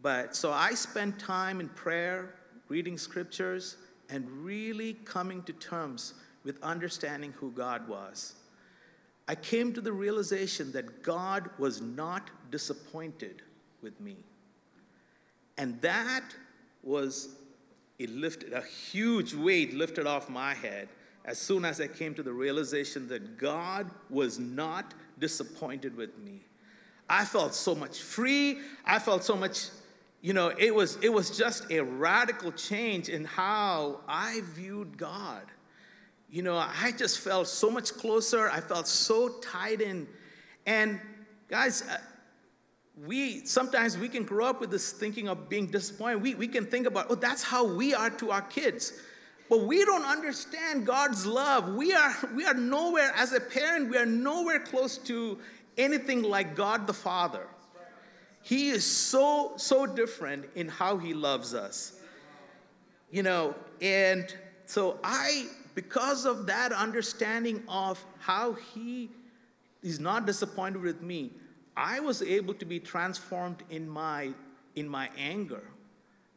But 0.00 0.36
so 0.36 0.52
I 0.52 0.74
spent 0.74 1.18
time 1.18 1.60
in 1.60 1.68
prayer, 1.70 2.34
reading 2.68 2.96
scriptures, 2.96 3.78
and 4.10 4.28
really 4.30 4.94
coming 5.04 5.42
to 5.44 5.52
terms 5.54 6.14
with 6.44 6.62
understanding 6.62 7.32
who 7.32 7.50
God 7.52 7.88
was. 7.88 8.34
I 9.26 9.34
came 9.34 9.72
to 9.72 9.80
the 9.80 9.92
realization 9.92 10.72
that 10.72 11.02
God 11.02 11.48
was 11.58 11.80
not 11.80 12.30
disappointed 12.50 13.42
with 13.82 13.98
me. 14.00 14.16
And 15.56 15.80
that 15.80 16.24
was, 16.82 17.36
it 17.98 18.10
lifted, 18.10 18.52
a 18.52 18.62
huge 18.62 19.34
weight 19.34 19.72
lifted 19.72 20.06
off 20.06 20.28
my 20.28 20.54
head 20.54 20.88
as 21.24 21.38
soon 21.38 21.64
as 21.64 21.80
I 21.80 21.86
came 21.86 22.14
to 22.14 22.22
the 22.22 22.32
realization 22.32 23.08
that 23.08 23.38
God 23.38 23.90
was 24.10 24.38
not 24.38 24.92
disappointed 25.18 25.96
with 25.96 26.18
me. 26.18 26.40
I 27.08 27.24
felt 27.24 27.54
so 27.54 27.74
much 27.74 28.00
free. 28.00 28.58
I 28.84 28.98
felt 28.98 29.24
so 29.24 29.36
much, 29.36 29.68
you 30.20 30.34
know, 30.34 30.52
it 30.58 30.74
was, 30.74 30.98
it 31.00 31.08
was 31.10 31.36
just 31.36 31.70
a 31.70 31.80
radical 31.80 32.52
change 32.52 33.08
in 33.08 33.24
how 33.24 34.00
I 34.06 34.42
viewed 34.54 34.98
God 34.98 35.44
you 36.34 36.42
know, 36.42 36.56
I 36.56 36.90
just 36.90 37.20
felt 37.20 37.46
so 37.46 37.70
much 37.70 37.94
closer. 37.94 38.50
I 38.50 38.58
felt 38.58 38.88
so 38.88 39.28
tied 39.40 39.80
in. 39.80 40.08
And 40.66 40.98
guys, 41.48 41.82
uh, 41.82 41.98
we 43.06 43.46
sometimes 43.46 43.96
we 43.96 44.08
can 44.08 44.24
grow 44.24 44.46
up 44.46 44.60
with 44.60 44.72
this 44.72 44.90
thinking 44.90 45.28
of 45.28 45.48
being 45.48 45.68
disappointed. 45.68 46.22
We, 46.22 46.34
we 46.34 46.48
can 46.48 46.66
think 46.66 46.88
about, 46.88 47.06
oh, 47.08 47.14
that's 47.14 47.44
how 47.44 47.64
we 47.64 47.94
are 47.94 48.10
to 48.10 48.32
our 48.32 48.42
kids. 48.42 48.94
But 49.48 49.60
we 49.60 49.84
don't 49.84 50.04
understand 50.04 50.84
God's 50.84 51.24
love. 51.24 51.72
We 51.76 51.94
are, 51.94 52.12
we 52.34 52.44
are 52.44 52.54
nowhere, 52.54 53.12
as 53.14 53.32
a 53.32 53.38
parent, 53.38 53.88
we 53.88 53.96
are 53.96 54.06
nowhere 54.06 54.58
close 54.58 54.98
to 54.98 55.38
anything 55.78 56.24
like 56.24 56.56
God 56.56 56.88
the 56.88 56.94
Father. 56.94 57.46
He 58.42 58.70
is 58.70 58.84
so, 58.84 59.52
so 59.56 59.86
different 59.86 60.46
in 60.56 60.66
how 60.66 60.96
He 60.96 61.14
loves 61.14 61.54
us. 61.54 61.92
You 63.12 63.22
know, 63.22 63.54
and 63.80 64.34
so 64.66 64.98
I 65.04 65.46
because 65.74 66.24
of 66.24 66.46
that 66.46 66.72
understanding 66.72 67.62
of 67.68 68.04
how 68.20 68.52
he 68.52 69.10
is 69.82 70.00
not 70.00 70.26
disappointed 70.26 70.80
with 70.80 71.02
me, 71.02 71.32
I 71.76 72.00
was 72.00 72.22
able 72.22 72.54
to 72.54 72.64
be 72.64 72.78
transformed 72.78 73.62
in 73.70 73.88
my, 73.88 74.32
in 74.76 74.88
my 74.88 75.10
anger. 75.18 75.62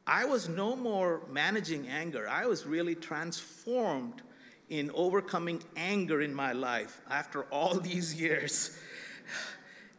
I 0.07 0.25
was 0.25 0.49
no 0.49 0.75
more 0.75 1.21
managing 1.29 1.87
anger. 1.87 2.27
I 2.27 2.45
was 2.45 2.65
really 2.65 2.95
transformed 2.95 4.21
in 4.69 4.89
overcoming 4.93 5.61
anger 5.75 6.21
in 6.21 6.33
my 6.33 6.53
life 6.53 7.01
after 7.09 7.43
all 7.43 7.75
these 7.79 8.19
years. 8.19 8.77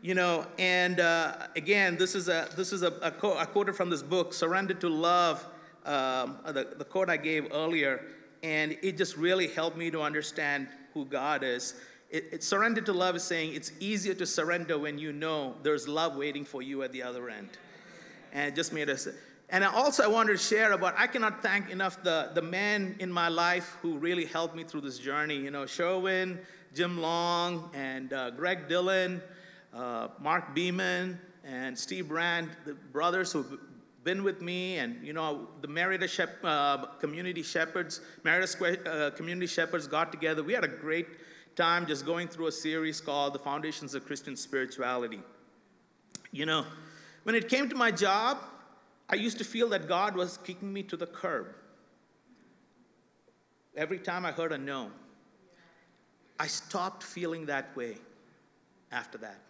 You 0.01 0.15
know, 0.15 0.47
and 0.59 1.01
uh, 1.01 1.49
again, 1.57 1.97
this 1.97 2.15
is 2.15 2.29
a 2.29 2.49
this 2.57 2.73
is 2.73 2.83
a, 2.83 2.93
a, 3.03 3.11
quote, 3.11 3.69
a 3.69 3.73
from 3.73 3.91
this 3.91 4.03
book, 4.03 4.33
"Surrender 4.33 4.75
to 4.75 4.89
Love." 4.89 5.45
Um, 5.85 6.39
the, 6.47 6.75
the 6.79 6.85
quote 6.85 7.11
I 7.11 7.17
gave 7.17 7.49
earlier 7.53 8.05
and 8.43 8.77
it 8.83 8.97
just 8.97 9.17
really 9.17 9.49
helped 9.49 9.77
me 9.77 9.91
to 9.91 10.01
understand 10.01 10.69
who 10.95 11.05
God 11.05 11.43
is. 11.43 11.75
It, 12.11 12.25
it, 12.33 12.43
surrender 12.43 12.81
to 12.83 12.93
love 12.93 13.17
is 13.17 13.23
saying 13.23 13.55
it's 13.55 13.73
easier 13.81 14.15
to 14.15 14.27
surrender 14.27 14.79
when 14.79 14.99
you 14.99 15.13
know 15.13 15.55
there's 15.63 15.87
love 15.87 16.17
waiting 16.17 16.45
for 16.45 16.63
you 16.63 16.83
at 16.83 16.93
the 16.93 17.03
other 17.03 17.29
end. 17.29 17.51
And 18.33 18.49
it 18.49 18.55
just 18.55 18.73
made 18.73 18.89
us. 18.89 19.09
And 19.51 19.65
also, 19.65 20.05
I 20.05 20.07
wanted 20.07 20.33
to 20.33 20.39
share 20.39 20.73
about 20.73 20.95
I 20.97 21.07
cannot 21.07 21.43
thank 21.43 21.71
enough 21.71 22.03
the, 22.03 22.31
the 22.35 22.43
men 22.43 22.97
in 22.99 23.11
my 23.11 23.29
life 23.29 23.77
who 23.83 23.99
really 23.99 24.25
helped 24.25 24.55
me 24.55 24.65
through 24.65 24.83
this 24.83 24.99
journey. 24.99 25.37
You 25.37 25.51
know, 25.51 25.67
Sherwin, 25.67 26.39
Jim 26.75 27.01
Long, 27.01 27.71
and 27.75 28.13
uh, 28.13 28.31
Greg 28.31 28.69
Dillon, 28.69 29.23
uh, 29.75 30.09
Mark 30.21 30.55
Beeman, 30.55 31.19
and 31.45 31.79
Steve 31.79 32.09
Brand, 32.09 32.51
the 32.67 32.75
brothers 32.75 33.33
who 33.33 33.59
been 34.09 34.25
with 34.25 34.41
me, 34.41 34.79
and 34.79 35.05
you 35.07 35.13
know, 35.13 35.49
the 35.61 35.69
Merida 35.69 36.09
Shep- 36.09 36.43
uh, 36.43 36.87
Community 36.99 37.43
Shepherds, 37.43 38.01
Merida 38.25 38.47
Square 38.47 38.79
uh, 38.87 39.11
Community 39.11 39.47
Shepherds 39.47 39.87
got 39.87 40.11
together. 40.11 40.43
We 40.43 40.55
had 40.55 40.65
a 40.65 40.75
great 40.87 41.09
time 41.57 41.87
just 41.87 42.07
going 42.07 42.27
through 42.27 42.47
a 42.47 42.53
series 42.53 43.03
called 43.03 43.35
The 43.35 43.39
Foundations 43.39 43.95
of 43.95 44.07
Christian 44.07 44.35
Spirituality. 44.35 45.21
You 46.33 46.47
know, 46.47 46.65
when 47.25 47.35
it 47.35 47.51
came 47.51 47.69
to 47.69 47.77
my 47.77 47.91
job, 47.91 48.39
I 49.11 49.17
used 49.17 49.37
to 49.39 49.45
feel 49.45 49.69
that 49.75 49.87
God 49.87 50.17
was 50.17 50.39
kicking 50.39 50.73
me 50.73 50.83
to 50.85 50.97
the 50.97 51.07
curb. 51.07 51.49
Every 53.77 53.99
time 53.99 54.25
I 54.25 54.33
heard 54.33 54.53
a 54.53 54.59
no, 54.59 54.91
I 56.41 56.47
stopped 56.47 57.03
feeling 57.03 57.45
that 57.45 57.77
way 57.77 57.99
after 58.91 59.19
that. 59.19 59.43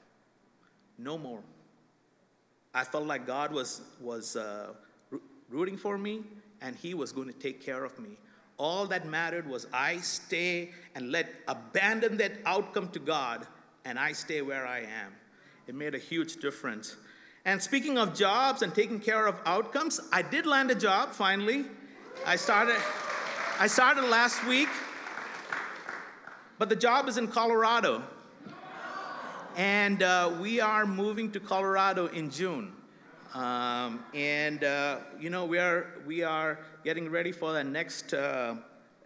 No 0.99 1.17
more. 1.17 1.45
I 2.79 2.85
felt 2.85 3.07
like 3.07 3.27
God 3.27 3.51
was, 3.51 3.81
was 4.01 4.37
uh, 4.37 4.69
rooting 5.51 5.77
for 5.77 5.99
me 5.99 6.23
and 6.61 6.77
He 6.77 6.95
was 6.95 7.11
going 7.11 7.27
to 7.27 7.35
take 7.35 7.61
care 7.61 7.85
of 7.85 7.99
me. 7.99 8.11
All 8.57 8.87
that 8.87 9.05
mattered 9.05 9.49
was 9.49 9.67
I 9.73 9.97
stay 9.97 10.71
and 10.95 11.11
let 11.11 11.29
abandon 11.49 12.17
that 12.19 12.33
outcome 12.47 12.89
to 12.91 13.01
God 13.01 13.49
and 13.85 13.99
I 13.99 14.13
stay 14.13 14.43
where 14.43 14.65
I 14.65 14.79
am. 14.79 15.13
It 15.67 15.75
made 15.75 15.97
a 15.97 15.99
huge 15.99 16.37
difference. 16.37 16.95
And 17.45 17.61
speaking 17.61 17.99
of 17.99 18.15
jobs 18.15 18.63
and 18.63 18.73
taking 18.73 19.01
care 19.01 19.27
of 19.27 19.41
outcomes, 19.45 20.01
I 20.13 20.23
did 20.23 20.47
land 20.47 20.71
a 20.71 20.77
job 20.77 21.11
finally. 21.11 21.65
I 22.25 22.37
started 22.37 22.77
I 23.59 23.67
started 23.67 24.05
last 24.05 24.47
week. 24.47 24.69
But 26.59 26.69
the 26.69 26.77
job 26.77 27.09
is 27.09 27.19
in 27.19 27.27
Colorado. 27.27 28.05
And 29.59 30.05
uh, 30.05 30.31
we 30.41 30.61
are 30.61 30.87
moving 30.87 31.33
to 31.33 31.41
Colorado 31.41 32.07
in 32.07 32.31
June. 32.31 32.71
Um, 33.35 34.05
and, 34.15 34.63
uh, 34.63 34.99
you 35.19 35.31
know, 35.31 35.47
we 35.47 35.59
are, 35.59 35.95
we 36.07 36.23
are 36.23 36.61
getting 36.85 37.11
ready 37.11 37.33
for 37.33 37.53
the 37.53 37.65
next 37.65 38.15
uh, 38.15 38.55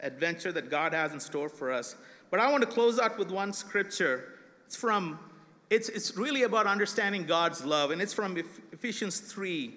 adventure 0.01 0.53
that 0.53 0.69
God 0.69 0.93
has 0.93 1.15
in 1.15 1.21
store 1.21 1.49
for 1.49 1.73
us. 1.73 1.97
But 2.31 2.39
I 2.39 2.53
want 2.53 2.63
to 2.65 2.69
close 2.69 2.99
out 2.99 3.19
with 3.19 3.31
one 3.31 3.55
scripture. 3.55 4.41
It's 4.67 4.77
from, 4.77 5.19
it's, 5.71 5.89
it's 5.89 6.19
really 6.19 6.43
about 6.43 6.67
understanding 6.67 7.25
God's 7.25 7.65
love, 7.65 7.91
and 7.91 8.03
it's 8.03 8.13
from 8.13 8.37
Ephesians 8.73 9.21
3, 9.21 9.73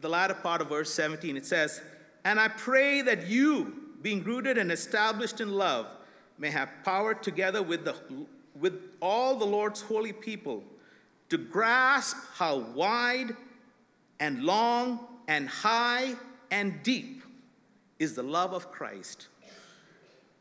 the 0.00 0.08
latter 0.08 0.34
part 0.34 0.60
of 0.60 0.68
verse 0.68 0.92
17. 0.92 1.36
It 1.36 1.46
says, 1.46 1.80
And 2.24 2.40
I 2.40 2.48
pray 2.48 3.02
that 3.02 3.28
you, 3.28 3.94
being 4.02 4.24
rooted 4.24 4.58
and 4.58 4.72
established 4.72 5.40
in 5.40 5.52
love, 5.52 5.86
may 6.38 6.50
have 6.50 6.70
power 6.84 7.14
together 7.14 7.62
with, 7.62 7.84
the, 7.84 7.94
with 8.60 8.74
all 9.00 9.36
the 9.36 9.44
Lord's 9.44 9.80
holy 9.80 10.12
people 10.12 10.62
to 11.28 11.38
grasp 11.38 12.16
how 12.34 12.58
wide 12.58 13.36
and 14.20 14.42
long 14.42 15.06
and 15.28 15.48
high 15.48 16.14
and 16.50 16.82
deep 16.82 17.22
is 17.98 18.14
the 18.14 18.22
love 18.22 18.52
of 18.52 18.70
Christ. 18.70 19.28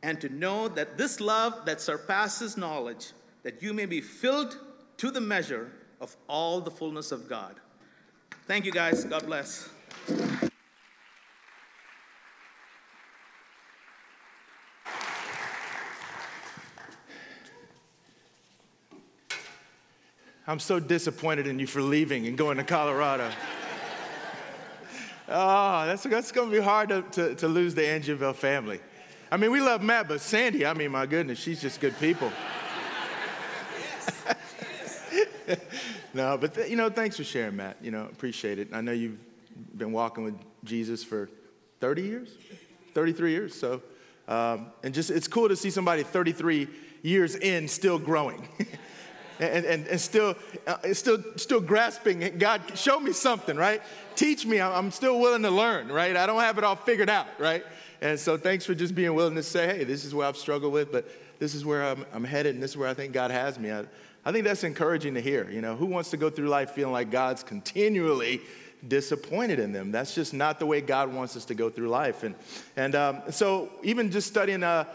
And 0.03 0.21
to 0.21 0.29
know 0.29 0.67
that 0.69 0.97
this 0.97 1.19
love 1.19 1.65
that 1.65 1.81
surpasses 1.81 2.55
knowledge, 2.55 3.12
that 3.43 3.62
you 3.62 3.74
may 3.74 3.86
be 3.86 4.00
filled 4.00 4.57
to 4.97 5.12
the 5.12 5.21
measure 5.21 5.71
of 6.00 6.15
all 6.27 6.62
the 6.62 6.71
fullness 6.71 7.12
of 7.12 7.27
God. 7.27 7.55
Thank 8.45 8.65
you, 8.65 8.71
guys. 8.71 9.03
God 9.03 9.25
bless. 9.25 9.69
I'm 20.49 20.59
so 20.59 20.79
disappointed 20.79 21.45
in 21.45 21.59
you 21.59 21.67
for 21.67 21.81
leaving 21.81 22.25
and 22.25 22.37
going 22.37 22.55
to 22.55 22.63
Colorado. 22.63 23.29
oh, 25.27 25.85
that's, 25.85 26.03
that's 26.03 26.31
going 26.31 26.49
to 26.49 26.55
be 26.55 26.63
hard 26.63 26.87
to, 26.87 27.01
to, 27.01 27.35
to 27.35 27.49
lose 27.49 27.75
the 27.75 27.81
Anjilivelil 27.81 28.33
family. 28.33 28.79
I 29.29 29.35
mean, 29.35 29.51
we 29.51 29.59
love 29.59 29.83
Matt, 29.83 30.07
but 30.07 30.21
Sandy, 30.21 30.65
I 30.65 30.73
mean, 30.73 30.91
my 30.91 31.05
goodness, 31.05 31.37
she's 31.37 31.59
just 31.59 31.81
good 31.81 31.99
people. 31.99 32.31
no, 36.13 36.37
but 36.37 36.53
th- 36.53 36.69
you 36.69 36.77
know, 36.77 36.89
thanks 36.89 37.17
for 37.17 37.25
sharing, 37.25 37.57
Matt. 37.57 37.75
You 37.81 37.91
know, 37.91 38.05
appreciate 38.05 38.57
it. 38.57 38.69
I 38.71 38.79
know 38.79 38.93
you've 38.93 39.19
been 39.77 39.91
walking 39.91 40.23
with 40.23 40.35
Jesus 40.63 41.03
for 41.03 41.29
30 41.81 42.03
years, 42.03 42.29
33 42.93 43.31
years. 43.31 43.53
So, 43.53 43.81
um, 44.29 44.67
and 44.81 44.93
just 44.93 45.09
it's 45.09 45.27
cool 45.27 45.49
to 45.49 45.57
see 45.57 45.71
somebody 45.71 46.03
33 46.03 46.69
years 47.01 47.35
in 47.35 47.67
still 47.67 47.99
growing. 47.99 48.47
and, 49.39 49.65
and, 49.65 49.88
and 49.88 50.00
still, 50.00 50.36
uh, 50.65 50.94
still, 50.94 51.24
still 51.36 51.62
grasping, 51.62 52.38
God, 52.38 52.62
show 52.75 53.00
me 53.00 53.13
something, 53.13 53.56
right? 53.56 53.82
Teach 54.15 54.46
me, 54.46 54.60
I'm 54.60 54.91
still 54.91 55.20
willing 55.20 55.44
to 55.44 55.51
learn, 55.51 55.89
right? 55.89 56.15
I 56.15 56.25
don't 56.25 56.39
have 56.41 56.58
it 56.58 56.63
all 56.63 56.75
figured 56.75 57.10
out, 57.10 57.27
right? 57.39 57.63
And 58.01 58.20
so 58.20 58.38
thanks 58.38 58.65
for 58.65 58.75
just 58.75 58.96
being 58.96 59.13
willing 59.13 59.36
to 59.36 59.44
say, 59.44 59.67
hey, 59.77 59.84
this 59.84 60.06
is 60.06 60.13
where 60.13 60.27
I've 60.27 60.38
struggled 60.38 60.74
with, 60.74 60.91
but 60.91 61.08
this 61.39 61.53
is 61.53 61.65
where 61.65 61.84
I'm, 61.84 62.06
I'm 62.13 62.24
headed, 62.24 62.56
and 62.56 62.63
this 62.63 62.72
is 62.72 62.77
where 62.77 62.89
I 62.89 62.94
think 62.94 63.13
God 63.13 63.32
has 63.32 63.60
me. 63.60 63.72
I, 63.72 63.86
I 64.25 64.32
think 64.32 64.44
that's 64.44 64.63
encouraging 64.63 65.13
to 65.13 65.22
hear. 65.22 65.50
You 65.50 65.62
know, 65.62 65.75
who 65.75 65.86
wants 65.86 66.10
to 66.12 66.17
go 66.17 66.29
through 66.29 66.50
life 66.50 66.72
feeling 66.72 66.94
like 66.94 67.12
God's 67.12 67.44
continually 67.44 68.41
disappointed 68.88 69.60
in 69.60 69.72
them? 69.72 69.91
That's 69.91 70.13
just 70.13 70.34
not 70.34 70.60
the 70.60 70.65
way 70.65 70.82
God 70.82 71.13
wants 71.13 71.36
us 71.38 71.46
to 71.46 71.56
go 71.56 71.70
through 71.70 71.89
life. 71.89 72.24
And, 72.24 72.36
and 72.75 72.96
um, 72.96 73.22
so 73.29 73.70
even 73.84 74.12
just 74.12 74.27
studying, 74.27 74.63
uh, 74.63 74.86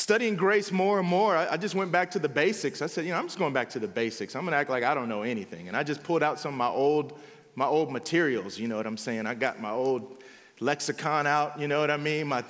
studying 0.00 0.34
grace 0.34 0.72
more 0.72 0.98
and 0.98 1.06
more, 1.06 1.36
I, 1.36 1.52
I, 1.52 1.56
just 1.58 1.74
went 1.74 1.92
back 1.92 2.10
to 2.12 2.18
the 2.18 2.28
basics. 2.28 2.80
I 2.80 2.86
said, 2.86 3.04
you 3.04 3.12
know, 3.12 3.18
I'm 3.18 3.26
just 3.26 3.38
going 3.38 3.52
back 3.52 3.68
to 3.70 3.78
the 3.78 3.86
basics. 3.86 4.34
I'm 4.34 4.42
going 4.42 4.52
to 4.52 4.56
act 4.56 4.70
like 4.70 4.82
I 4.82 4.94
don't 4.94 5.08
know 5.08 5.22
anything. 5.22 5.68
And 5.68 5.76
I 5.76 5.82
just 5.82 6.02
pulled 6.02 6.22
out 6.22 6.40
some 6.40 6.54
of 6.54 6.58
my 6.58 6.68
old, 6.68 7.18
my 7.54 7.66
old 7.66 7.92
materials. 7.92 8.58
You 8.58 8.66
know 8.66 8.76
what 8.76 8.86
I'm 8.86 8.96
saying? 8.96 9.26
I 9.26 9.34
got 9.34 9.60
my 9.60 9.70
old 9.70 10.22
lexicon 10.58 11.26
out. 11.26 11.60
You 11.60 11.68
know 11.68 11.80
what 11.80 11.90
I 11.90 11.98
mean? 11.98 12.28
My 12.28 12.42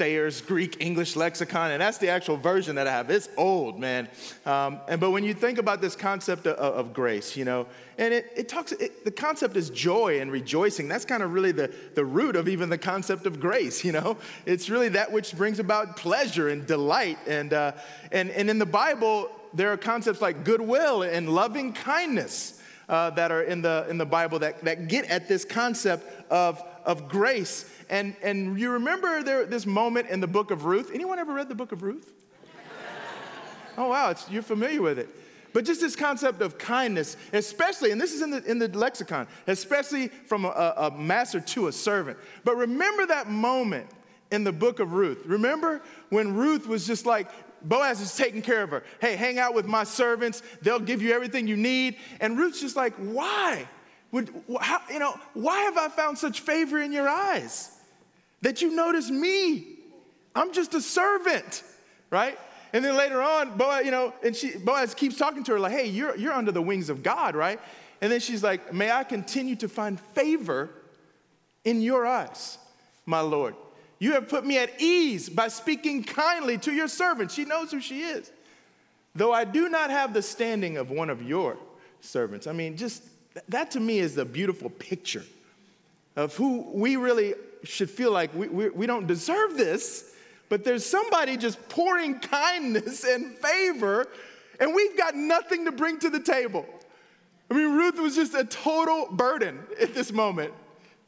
Thayer's 0.00 0.40
Greek 0.40 0.78
English 0.80 1.14
lexicon, 1.14 1.72
and 1.72 1.82
that's 1.82 1.98
the 1.98 2.08
actual 2.08 2.38
version 2.38 2.76
that 2.76 2.86
I 2.86 2.90
have. 2.92 3.10
It's 3.10 3.28
old, 3.36 3.78
man. 3.78 4.08
Um, 4.46 4.80
and 4.88 4.98
but 4.98 5.10
when 5.10 5.24
you 5.24 5.34
think 5.34 5.58
about 5.58 5.82
this 5.82 5.94
concept 5.94 6.46
of, 6.46 6.56
of 6.56 6.94
grace, 6.94 7.36
you 7.36 7.44
know, 7.44 7.66
and 7.98 8.14
it, 8.14 8.32
it 8.34 8.48
talks, 8.48 8.72
it, 8.72 9.04
the 9.04 9.10
concept 9.10 9.58
is 9.58 9.68
joy 9.68 10.20
and 10.22 10.32
rejoicing. 10.32 10.88
That's 10.88 11.04
kind 11.04 11.22
of 11.22 11.34
really 11.34 11.52
the, 11.52 11.70
the 11.94 12.04
root 12.06 12.34
of 12.34 12.48
even 12.48 12.70
the 12.70 12.78
concept 12.78 13.26
of 13.26 13.40
grace, 13.40 13.84
you 13.84 13.92
know. 13.92 14.16
It's 14.46 14.70
really 14.70 14.88
that 14.88 15.12
which 15.12 15.36
brings 15.36 15.58
about 15.58 15.98
pleasure 15.98 16.48
and 16.48 16.66
delight. 16.66 17.18
And, 17.26 17.52
uh, 17.52 17.72
and, 18.10 18.30
and 18.30 18.48
in 18.48 18.58
the 18.58 18.64
Bible, 18.64 19.30
there 19.52 19.70
are 19.70 19.76
concepts 19.76 20.22
like 20.22 20.44
goodwill 20.44 21.02
and 21.02 21.28
loving 21.28 21.74
kindness. 21.74 22.56
Uh, 22.88 23.08
that 23.08 23.30
are 23.30 23.42
in 23.42 23.62
the, 23.62 23.86
in 23.88 23.98
the 23.98 24.04
Bible 24.04 24.40
that, 24.40 24.64
that 24.64 24.88
get 24.88 25.04
at 25.04 25.28
this 25.28 25.44
concept 25.44 26.04
of, 26.28 26.60
of 26.84 27.08
grace. 27.08 27.70
And, 27.88 28.14
and 28.22 28.58
you 28.58 28.70
remember 28.70 29.22
there, 29.22 29.46
this 29.46 29.66
moment 29.66 30.08
in 30.08 30.20
the 30.20 30.26
book 30.26 30.50
of 30.50 30.64
Ruth? 30.64 30.90
Anyone 30.92 31.18
ever 31.18 31.32
read 31.32 31.48
the 31.48 31.54
book 31.54 31.72
of 31.72 31.82
Ruth? 31.82 32.12
oh, 33.76 33.88
wow, 33.88 34.14
you're 34.28 34.42
familiar 34.42 34.82
with 34.82 34.98
it. 34.98 35.08
But 35.52 35.64
just 35.64 35.80
this 35.80 35.96
concept 35.96 36.42
of 36.42 36.58
kindness, 36.58 37.16
especially, 37.32 37.90
and 37.90 38.00
this 38.00 38.12
is 38.12 38.22
in 38.22 38.30
the, 38.30 38.44
in 38.44 38.58
the 38.58 38.68
lexicon, 38.68 39.26
especially 39.46 40.08
from 40.08 40.44
a, 40.44 40.74
a 40.76 40.90
master 40.92 41.40
to 41.40 41.66
a 41.66 41.72
servant. 41.72 42.18
But 42.44 42.56
remember 42.56 43.06
that 43.06 43.28
moment 43.28 43.88
in 44.30 44.44
the 44.44 44.52
book 44.52 44.78
of 44.78 44.92
Ruth. 44.92 45.22
Remember 45.26 45.82
when 46.10 46.34
Ruth 46.34 46.68
was 46.68 46.86
just 46.86 47.04
like, 47.04 47.28
Boaz 47.62 48.00
is 48.00 48.14
taking 48.16 48.42
care 48.42 48.62
of 48.62 48.70
her. 48.70 48.84
Hey, 49.00 49.16
hang 49.16 49.38
out 49.38 49.54
with 49.54 49.66
my 49.66 49.84
servants. 49.84 50.42
They'll 50.62 50.78
give 50.78 51.02
you 51.02 51.12
everything 51.12 51.46
you 51.46 51.56
need. 51.56 51.96
And 52.20 52.38
Ruth's 52.38 52.60
just 52.60 52.76
like, 52.76 52.94
why? 52.94 53.66
Would, 54.12 54.30
how, 54.60 54.80
you 54.90 54.98
know, 54.98 55.18
why 55.34 55.60
have 55.62 55.78
I 55.78 55.88
found 55.88 56.18
such 56.18 56.40
favor 56.40 56.80
in 56.80 56.92
your 56.92 57.08
eyes? 57.08 57.70
That 58.42 58.62
you 58.62 58.74
notice 58.74 59.10
me. 59.10 59.66
I'm 60.34 60.52
just 60.52 60.74
a 60.74 60.80
servant, 60.80 61.62
right? 62.10 62.38
And 62.72 62.84
then 62.84 62.96
later 62.96 63.20
on, 63.20 63.56
Boaz, 63.56 63.84
you 63.84 63.90
know, 63.90 64.14
and 64.22 64.34
she, 64.34 64.56
Boaz 64.56 64.94
keeps 64.94 65.16
talking 65.16 65.42
to 65.44 65.52
her 65.52 65.60
like, 65.60 65.72
hey, 65.72 65.86
you're, 65.86 66.16
you're 66.16 66.32
under 66.32 66.52
the 66.52 66.62
wings 66.62 66.88
of 66.88 67.02
God, 67.02 67.34
right? 67.34 67.60
And 68.00 68.10
then 68.10 68.20
she's 68.20 68.42
like, 68.42 68.72
may 68.72 68.90
I 68.90 69.04
continue 69.04 69.56
to 69.56 69.68
find 69.68 70.00
favor 70.00 70.70
in 71.64 71.82
your 71.82 72.06
eyes, 72.06 72.58
my 73.06 73.20
Lord. 73.20 73.54
You 73.98 74.12
have 74.12 74.28
put 74.28 74.46
me 74.46 74.56
at 74.56 74.80
ease 74.80 75.28
by 75.28 75.48
speaking 75.48 76.04
kindly 76.04 76.56
to 76.58 76.72
your 76.72 76.88
servant. 76.88 77.30
She 77.30 77.44
knows 77.44 77.70
who 77.70 77.80
she 77.80 78.00
is. 78.02 78.30
Though 79.14 79.32
I 79.32 79.44
do 79.44 79.68
not 79.68 79.90
have 79.90 80.14
the 80.14 80.22
standing 80.22 80.76
of 80.76 80.90
one 80.90 81.10
of 81.10 81.22
your 81.22 81.58
servants. 82.00 82.46
I 82.46 82.52
mean, 82.52 82.76
just 82.76 83.02
that 83.48 83.70
to 83.72 83.80
me 83.80 83.98
is 83.98 84.16
a 84.16 84.24
beautiful 84.24 84.70
picture 84.70 85.24
of 86.16 86.34
who 86.36 86.66
we 86.72 86.96
really 86.96 87.34
should 87.62 87.90
feel 87.90 88.12
like 88.12 88.34
we, 88.34 88.48
we, 88.48 88.68
we 88.70 88.86
don't 88.86 89.06
deserve 89.06 89.56
this, 89.56 90.14
but 90.48 90.64
there's 90.64 90.84
somebody 90.84 91.36
just 91.36 91.68
pouring 91.68 92.18
kindness 92.18 93.04
and 93.04 93.36
favor, 93.36 94.08
and 94.58 94.74
we've 94.74 94.96
got 94.96 95.14
nothing 95.14 95.64
to 95.66 95.72
bring 95.72 95.98
to 96.00 96.10
the 96.10 96.20
table. 96.20 96.66
I 97.50 97.54
mean, 97.54 97.76
Ruth 97.76 97.98
was 97.98 98.14
just 98.14 98.34
a 98.34 98.44
total 98.44 99.08
burden 99.10 99.60
at 99.80 99.94
this 99.94 100.12
moment 100.12 100.52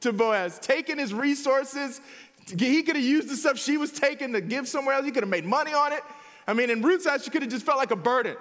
to 0.00 0.12
Boaz, 0.12 0.58
taking 0.60 0.98
his 0.98 1.14
resources. 1.14 2.00
He 2.58 2.82
could 2.82 2.96
have 2.96 3.04
used 3.04 3.28
the 3.28 3.36
stuff 3.36 3.58
she 3.58 3.76
was 3.76 3.92
taking 3.92 4.32
to 4.32 4.40
give 4.40 4.68
somewhere 4.68 4.96
else. 4.96 5.04
He 5.04 5.12
could 5.12 5.22
have 5.22 5.30
made 5.30 5.44
money 5.44 5.72
on 5.72 5.92
it. 5.92 6.02
I 6.46 6.54
mean, 6.54 6.70
in 6.70 6.82
Ruth's 6.82 7.06
eyes, 7.06 7.24
she 7.24 7.30
could 7.30 7.42
have 7.42 7.50
just 7.50 7.64
felt 7.64 7.78
like 7.78 7.92
a 7.92 7.96
burden, 7.96 8.36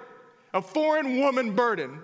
a 0.52 0.60
foreign 0.60 1.18
woman 1.18 1.54
burden. 1.54 2.00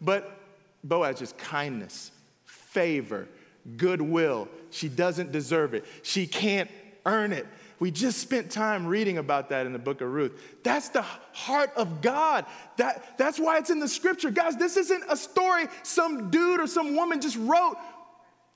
But 0.00 0.41
Boaz 0.84 1.18
just 1.18 1.38
kindness, 1.38 2.10
favor, 2.44 3.28
goodwill. 3.76 4.48
She 4.70 4.88
doesn't 4.88 5.32
deserve 5.32 5.74
it. 5.74 5.84
She 6.02 6.26
can't 6.26 6.70
earn 7.06 7.32
it. 7.32 7.46
We 7.78 7.90
just 7.90 8.20
spent 8.20 8.50
time 8.50 8.86
reading 8.86 9.18
about 9.18 9.48
that 9.48 9.66
in 9.66 9.72
the 9.72 9.78
book 9.78 10.00
of 10.00 10.12
Ruth. 10.12 10.40
That's 10.62 10.88
the 10.90 11.02
heart 11.02 11.72
of 11.76 12.00
God. 12.00 12.46
That, 12.76 13.18
that's 13.18 13.40
why 13.40 13.58
it's 13.58 13.70
in 13.70 13.80
the 13.80 13.88
scripture. 13.88 14.30
Guys, 14.30 14.56
this 14.56 14.76
isn't 14.76 15.02
a 15.08 15.16
story 15.16 15.66
some 15.82 16.30
dude 16.30 16.60
or 16.60 16.68
some 16.68 16.94
woman 16.94 17.20
just 17.20 17.36
wrote. 17.36 17.76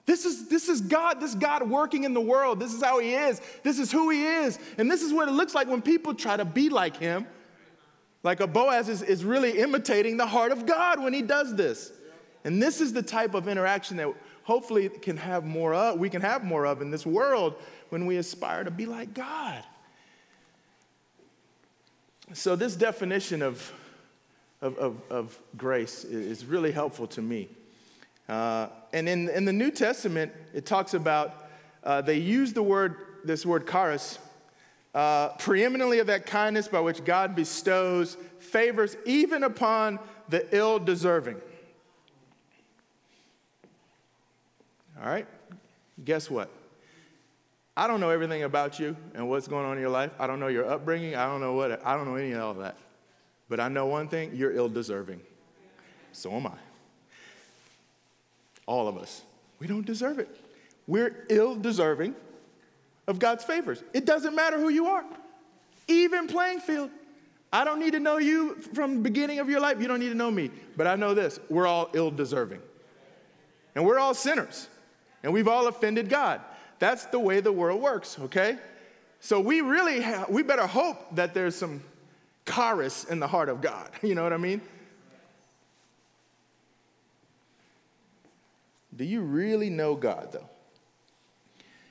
This 0.04 0.24
is, 0.24 0.48
this 0.48 0.68
is 0.68 0.80
God, 0.80 1.20
this 1.20 1.34
God 1.34 1.68
working 1.68 2.04
in 2.04 2.14
the 2.14 2.20
world. 2.20 2.60
This 2.60 2.72
is 2.72 2.80
how 2.80 3.00
He 3.00 3.14
is. 3.14 3.40
This 3.64 3.80
is 3.80 3.90
who 3.90 4.10
He 4.10 4.24
is. 4.24 4.60
And 4.78 4.88
this 4.88 5.02
is 5.02 5.12
what 5.12 5.28
it 5.28 5.32
looks 5.32 5.56
like 5.56 5.66
when 5.66 5.82
people 5.82 6.14
try 6.14 6.36
to 6.36 6.44
be 6.44 6.68
like 6.68 6.96
Him. 6.96 7.26
Like 8.22 8.40
a 8.40 8.46
Boaz 8.46 8.88
is, 8.88 9.02
is 9.02 9.24
really 9.24 9.58
imitating 9.58 10.16
the 10.16 10.26
heart 10.26 10.50
of 10.50 10.66
God 10.66 11.00
when 11.00 11.12
he 11.12 11.22
does 11.22 11.54
this. 11.54 11.92
And 12.46 12.62
this 12.62 12.80
is 12.80 12.92
the 12.92 13.02
type 13.02 13.34
of 13.34 13.48
interaction 13.48 13.96
that 13.96 14.14
hopefully 14.44 14.88
can 14.88 15.16
have 15.16 15.44
more 15.44 15.74
of, 15.74 15.98
we 15.98 16.08
can 16.08 16.22
have 16.22 16.44
more 16.44 16.64
of 16.64 16.80
in 16.80 16.92
this 16.92 17.04
world 17.04 17.56
when 17.88 18.06
we 18.06 18.18
aspire 18.18 18.62
to 18.62 18.70
be 18.70 18.86
like 18.86 19.12
God. 19.12 19.64
So, 22.32 22.54
this 22.54 22.76
definition 22.76 23.42
of, 23.42 23.72
of, 24.62 24.78
of, 24.78 25.02
of 25.10 25.38
grace 25.56 26.04
is 26.04 26.44
really 26.44 26.70
helpful 26.70 27.08
to 27.08 27.22
me. 27.22 27.48
Uh, 28.28 28.68
and 28.92 29.08
in, 29.08 29.28
in 29.28 29.44
the 29.44 29.52
New 29.52 29.72
Testament, 29.72 30.32
it 30.54 30.66
talks 30.66 30.94
about, 30.94 31.48
uh, 31.82 32.00
they 32.00 32.18
use 32.18 32.52
the 32.52 32.62
word, 32.62 32.96
this 33.24 33.44
word 33.44 33.68
charis, 33.68 34.20
uh, 34.94 35.30
preeminently 35.30 35.98
of 35.98 36.06
that 36.06 36.26
kindness 36.26 36.68
by 36.68 36.78
which 36.78 37.04
God 37.04 37.34
bestows 37.34 38.16
favors 38.38 38.96
even 39.04 39.42
upon 39.42 39.98
the 40.28 40.46
ill 40.56 40.78
deserving. 40.78 41.40
All 45.00 45.08
right? 45.08 45.26
Guess 46.04 46.30
what? 46.30 46.50
I 47.76 47.86
don't 47.86 48.00
know 48.00 48.10
everything 48.10 48.44
about 48.44 48.78
you 48.78 48.96
and 49.14 49.28
what's 49.28 49.46
going 49.46 49.66
on 49.66 49.76
in 49.76 49.80
your 49.80 49.90
life. 49.90 50.10
I 50.18 50.26
don't 50.26 50.40
know 50.40 50.48
your 50.48 50.68
upbringing. 50.68 51.14
I 51.14 51.26
don't 51.26 51.40
know 51.40 51.52
what, 51.52 51.84
I 51.84 51.94
don't 51.94 52.06
know 52.06 52.16
any 52.16 52.32
of 52.32 52.42
all 52.42 52.54
that. 52.54 52.76
But 53.48 53.60
I 53.60 53.68
know 53.68 53.86
one 53.86 54.08
thing 54.08 54.34
you're 54.34 54.52
ill 54.52 54.68
deserving. 54.68 55.20
So 56.12 56.32
am 56.32 56.46
I. 56.46 56.52
All 58.66 58.88
of 58.88 58.96
us. 58.96 59.22
We 59.58 59.66
don't 59.66 59.84
deserve 59.84 60.18
it. 60.18 60.28
We're 60.86 61.26
ill 61.28 61.54
deserving 61.54 62.14
of 63.06 63.18
God's 63.18 63.44
favors. 63.44 63.82
It 63.92 64.06
doesn't 64.06 64.34
matter 64.34 64.58
who 64.58 64.68
you 64.68 64.86
are, 64.86 65.04
even 65.86 66.26
playing 66.26 66.60
field. 66.60 66.90
I 67.52 67.64
don't 67.64 67.78
need 67.78 67.92
to 67.92 68.00
know 68.00 68.18
you 68.18 68.56
from 68.74 68.96
the 68.96 69.00
beginning 69.02 69.38
of 69.38 69.48
your 69.48 69.60
life. 69.60 69.80
You 69.80 69.88
don't 69.88 70.00
need 70.00 70.08
to 70.08 70.14
know 70.14 70.30
me. 70.30 70.50
But 70.76 70.86
I 70.86 70.96
know 70.96 71.14
this 71.14 71.38
we're 71.48 71.66
all 71.66 71.90
ill 71.92 72.10
deserving. 72.10 72.60
And 73.74 73.84
we're 73.84 73.98
all 73.98 74.14
sinners. 74.14 74.68
And 75.26 75.34
we've 75.34 75.48
all 75.48 75.66
offended 75.66 76.08
God. 76.08 76.40
That's 76.78 77.06
the 77.06 77.18
way 77.18 77.40
the 77.40 77.50
world 77.50 77.82
works, 77.82 78.16
okay? 78.20 78.58
So 79.18 79.40
we 79.40 79.60
really 79.60 80.00
have, 80.00 80.28
we 80.28 80.44
better 80.44 80.68
hope 80.68 81.16
that 81.16 81.34
there's 81.34 81.56
some 81.56 81.82
charis 82.48 83.02
in 83.02 83.18
the 83.18 83.26
heart 83.26 83.48
of 83.48 83.60
God. 83.60 83.90
You 84.04 84.14
know 84.14 84.22
what 84.22 84.32
I 84.32 84.36
mean? 84.36 84.60
Do 88.94 89.04
you 89.04 89.22
really 89.22 89.68
know 89.68 89.96
God, 89.96 90.28
though? 90.30 90.48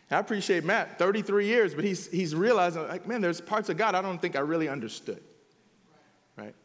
I 0.09 0.19
appreciate 0.19 0.63
Matt, 0.63 0.97
33 0.97 1.45
years, 1.45 1.75
but 1.75 1.83
he's, 1.83 2.09
he's 2.09 2.33
realizing, 2.33 2.87
like, 2.87 3.05
man, 3.05 3.19
there's 3.19 3.41
parts 3.41 3.67
of 3.67 3.75
God 3.75 3.95
I 3.95 4.01
don't 4.01 4.21
think 4.21 4.37
I 4.37 4.39
really 4.39 4.69
understood. 4.69 5.21
Right? 6.37 6.55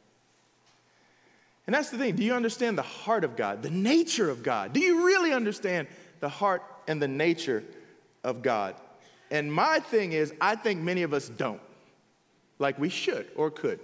And 1.67 1.75
that's 1.75 1.91
the 1.91 1.99
thing. 1.99 2.15
Do 2.15 2.23
you 2.23 2.35
understand 2.35 2.79
the 2.79 2.83
heart 2.83 3.25
of 3.25 3.35
God, 3.35 3.61
the 3.65 3.71
nature 3.71 4.31
of 4.31 4.45
God? 4.45 4.73
Do 4.73 4.79
you 4.79 5.05
really 5.05 5.33
understand 5.33 5.89
the 6.21 6.29
heart 6.29 6.63
and 6.87 7.01
the 7.01 7.09
nature 7.09 7.65
of 8.23 8.43
God? 8.43 8.77
And 9.31 9.53
my 9.53 9.81
thing 9.81 10.13
is, 10.13 10.33
I 10.41 10.57
think 10.57 10.81
many 10.81 11.03
of 11.03 11.13
us 11.15 11.29
don't, 11.29 11.61
like 12.59 12.79
we 12.79 12.89
should 12.89 13.29
or 13.37 13.51
could. 13.51 13.81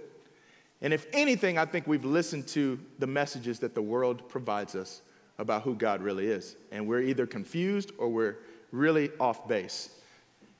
And 0.81 0.93
if 0.93 1.07
anything, 1.13 1.57
I 1.57 1.65
think 1.65 1.87
we've 1.87 2.05
listened 2.05 2.47
to 2.49 2.79
the 2.99 3.07
messages 3.07 3.59
that 3.59 3.73
the 3.73 3.81
world 3.81 4.29
provides 4.29 4.75
us 4.75 5.01
about 5.39 5.63
who 5.63 5.75
God 5.75 6.01
really 6.01 6.27
is. 6.27 6.55
And 6.71 6.87
we're 6.87 7.01
either 7.01 7.25
confused 7.25 7.91
or 7.97 8.09
we're 8.09 8.37
really 8.71 9.11
off 9.19 9.47
base. 9.47 9.89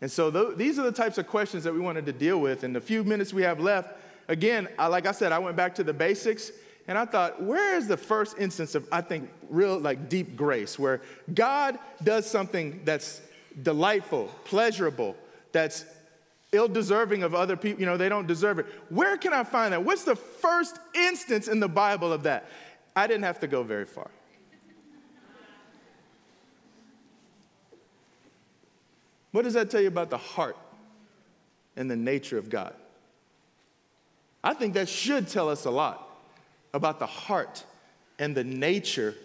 And 0.02 0.12
so 0.12 0.32
th- 0.32 0.58
these 0.58 0.80
are 0.80 0.84
the 0.84 0.92
types 0.92 1.18
of 1.18 1.28
questions 1.28 1.64
that 1.64 1.74
we 1.74 1.80
wanted 1.80 2.06
to 2.06 2.14
deal 2.14 2.40
with. 2.40 2.64
In 2.64 2.74
the 2.74 2.82
few 2.82 3.04
minutes 3.04 3.34
we 3.34 3.44
have 3.44 3.60
left, 3.60 3.96
again, 4.28 4.68
I, 4.78 4.88
like 4.88 5.06
I 5.06 5.12
said, 5.12 5.32
I 5.32 5.40
went 5.40 5.56
back 5.56 5.76
to 5.76 5.84
the 5.84 5.94
basics 5.94 6.52
and 6.88 6.98
I 6.98 7.06
thought, 7.06 7.44
where 7.44 7.76
is 7.76 7.88
the 7.88 7.98
first 7.98 8.38
instance 8.40 8.74
of, 8.74 8.88
I 8.92 9.02
think, 9.02 9.30
real 9.50 9.78
like 9.78 10.08
deep 10.08 10.38
grace, 10.38 10.80
where 10.80 11.02
God 11.34 11.78
does 12.02 12.26
something 12.26 12.82
that's 12.86 13.22
delightful, 13.62 14.34
pleasurable, 14.46 15.16
that's 15.52 15.86
ill 16.54 16.70
deserving 16.70 17.24
of 17.24 17.36
other 17.36 17.58
people, 17.58 17.82
you 17.82 17.86
know, 17.86 17.98
they 17.98 18.08
don't 18.08 18.26
deserve 18.26 18.60
it. 18.60 18.66
Where 18.88 19.18
can 19.18 19.34
I 19.34 19.44
find 19.44 19.74
that? 19.74 19.84
What's 19.84 20.06
the 20.06 20.16
first 20.16 20.80
instance 20.96 21.50
in 21.50 21.60
the 21.60 21.68
Bible 21.68 22.14
of 22.14 22.24
that? 22.24 22.50
I 22.96 23.06
didn't 23.06 23.24
have 23.24 23.42
to 23.42 23.48
go 23.48 23.64
very 23.64 23.86
far. 23.86 24.10
What 29.32 29.44
does 29.44 29.54
that 29.56 29.70
tell 29.70 29.82
you 29.82 29.90
about 29.90 30.10
the 30.10 30.18
heart 30.18 30.58
and 31.76 31.92
the 31.92 31.98
nature 31.98 32.38
of 32.38 32.50
God? 32.50 32.74
I 34.42 34.54
think 34.54 34.74
that 34.76 34.88
should 34.88 35.28
tell 35.28 35.50
us 35.50 35.66
a 35.66 35.70
lot 35.70 36.07
about 36.74 37.00
the 37.00 37.06
heart 37.06 37.64
and 38.20 38.36
the 38.36 38.44
nature 38.44 39.16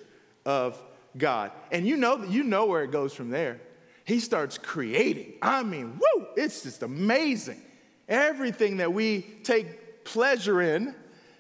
of 0.45 0.81
God. 1.17 1.51
And 1.71 1.87
you 1.87 1.97
know, 1.97 2.25
you 2.25 2.43
know 2.43 2.67
where 2.67 2.83
it 2.85 2.91
goes 2.91 3.13
from 3.13 3.31
there. 3.31 3.61
He 4.05 4.21
starts 4.21 4.59
creating. 4.59 5.35
I 5.43 5.63
mean, 5.63 5.99
woo, 5.99 6.27
it's 6.37 6.63
just 6.63 6.83
amazing. 6.83 7.61
Everything 8.09 8.79
that 8.79 8.93
we 8.93 9.23
take 9.45 10.05
pleasure 10.05 10.61
in, 10.61 10.95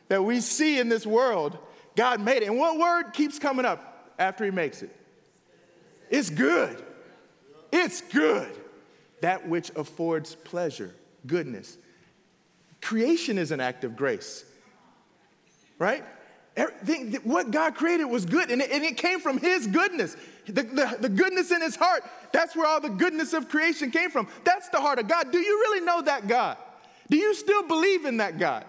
that 0.09 0.23
we 0.23 0.41
see 0.41 0.79
in 0.79 0.88
this 0.88 1.07
world, 1.07 1.59
God 1.97 2.21
made 2.21 2.43
it. 2.43 2.49
And 2.49 2.59
what 2.59 2.79
word 2.79 3.12
keeps 3.12 3.38
coming 3.38 3.65
up 3.65 4.15
after 4.19 4.45
He 4.45 4.51
makes 4.51 4.83
it? 4.83 4.95
It's 6.11 6.31
good. 6.31 6.83
It's 7.73 8.01
good 8.03 8.53
that 9.23 9.49
which 9.49 9.71
affords 9.77 10.35
pleasure, 10.35 10.95
goodness. 11.27 11.79
Creation 12.83 13.38
is 13.38 13.51
an 13.53 13.61
act 13.61 13.85
of 13.85 13.97
grace, 13.97 14.45
right? 15.83 16.05
Everything, 16.57 17.14
what 17.25 17.51
God 17.51 17.75
created 17.75 18.05
was 18.05 18.25
good, 18.25 18.53
and 18.53 18.62
it, 18.62 18.71
and 18.71 18.85
it 18.85 18.97
came 18.97 19.18
from 19.18 19.38
His 19.38 19.66
goodness. 19.66 20.16
The, 20.47 20.62
the, 20.62 20.97
the, 21.01 21.09
goodness 21.09 21.51
in 21.51 21.61
His 21.61 21.75
heart, 21.75 22.05
that's 22.31 22.55
where 22.55 22.66
all 22.66 22.81
the 22.81 22.88
goodness 22.88 23.33
of 23.33 23.49
creation 23.49 23.90
came 23.90 24.09
from. 24.09 24.29
That's 24.45 24.68
the 24.68 24.81
heart 24.81 25.01
of 25.01 25.09
God. 25.09 25.33
Do 25.33 25.38
you 25.38 25.59
really 25.59 25.85
know 25.85 26.01
that 26.03 26.29
God? 26.29 26.57
Do 27.11 27.16
you 27.16 27.35
still 27.35 27.66
believe 27.66 28.05
in 28.05 28.18
that 28.18 28.38
God? 28.38 28.64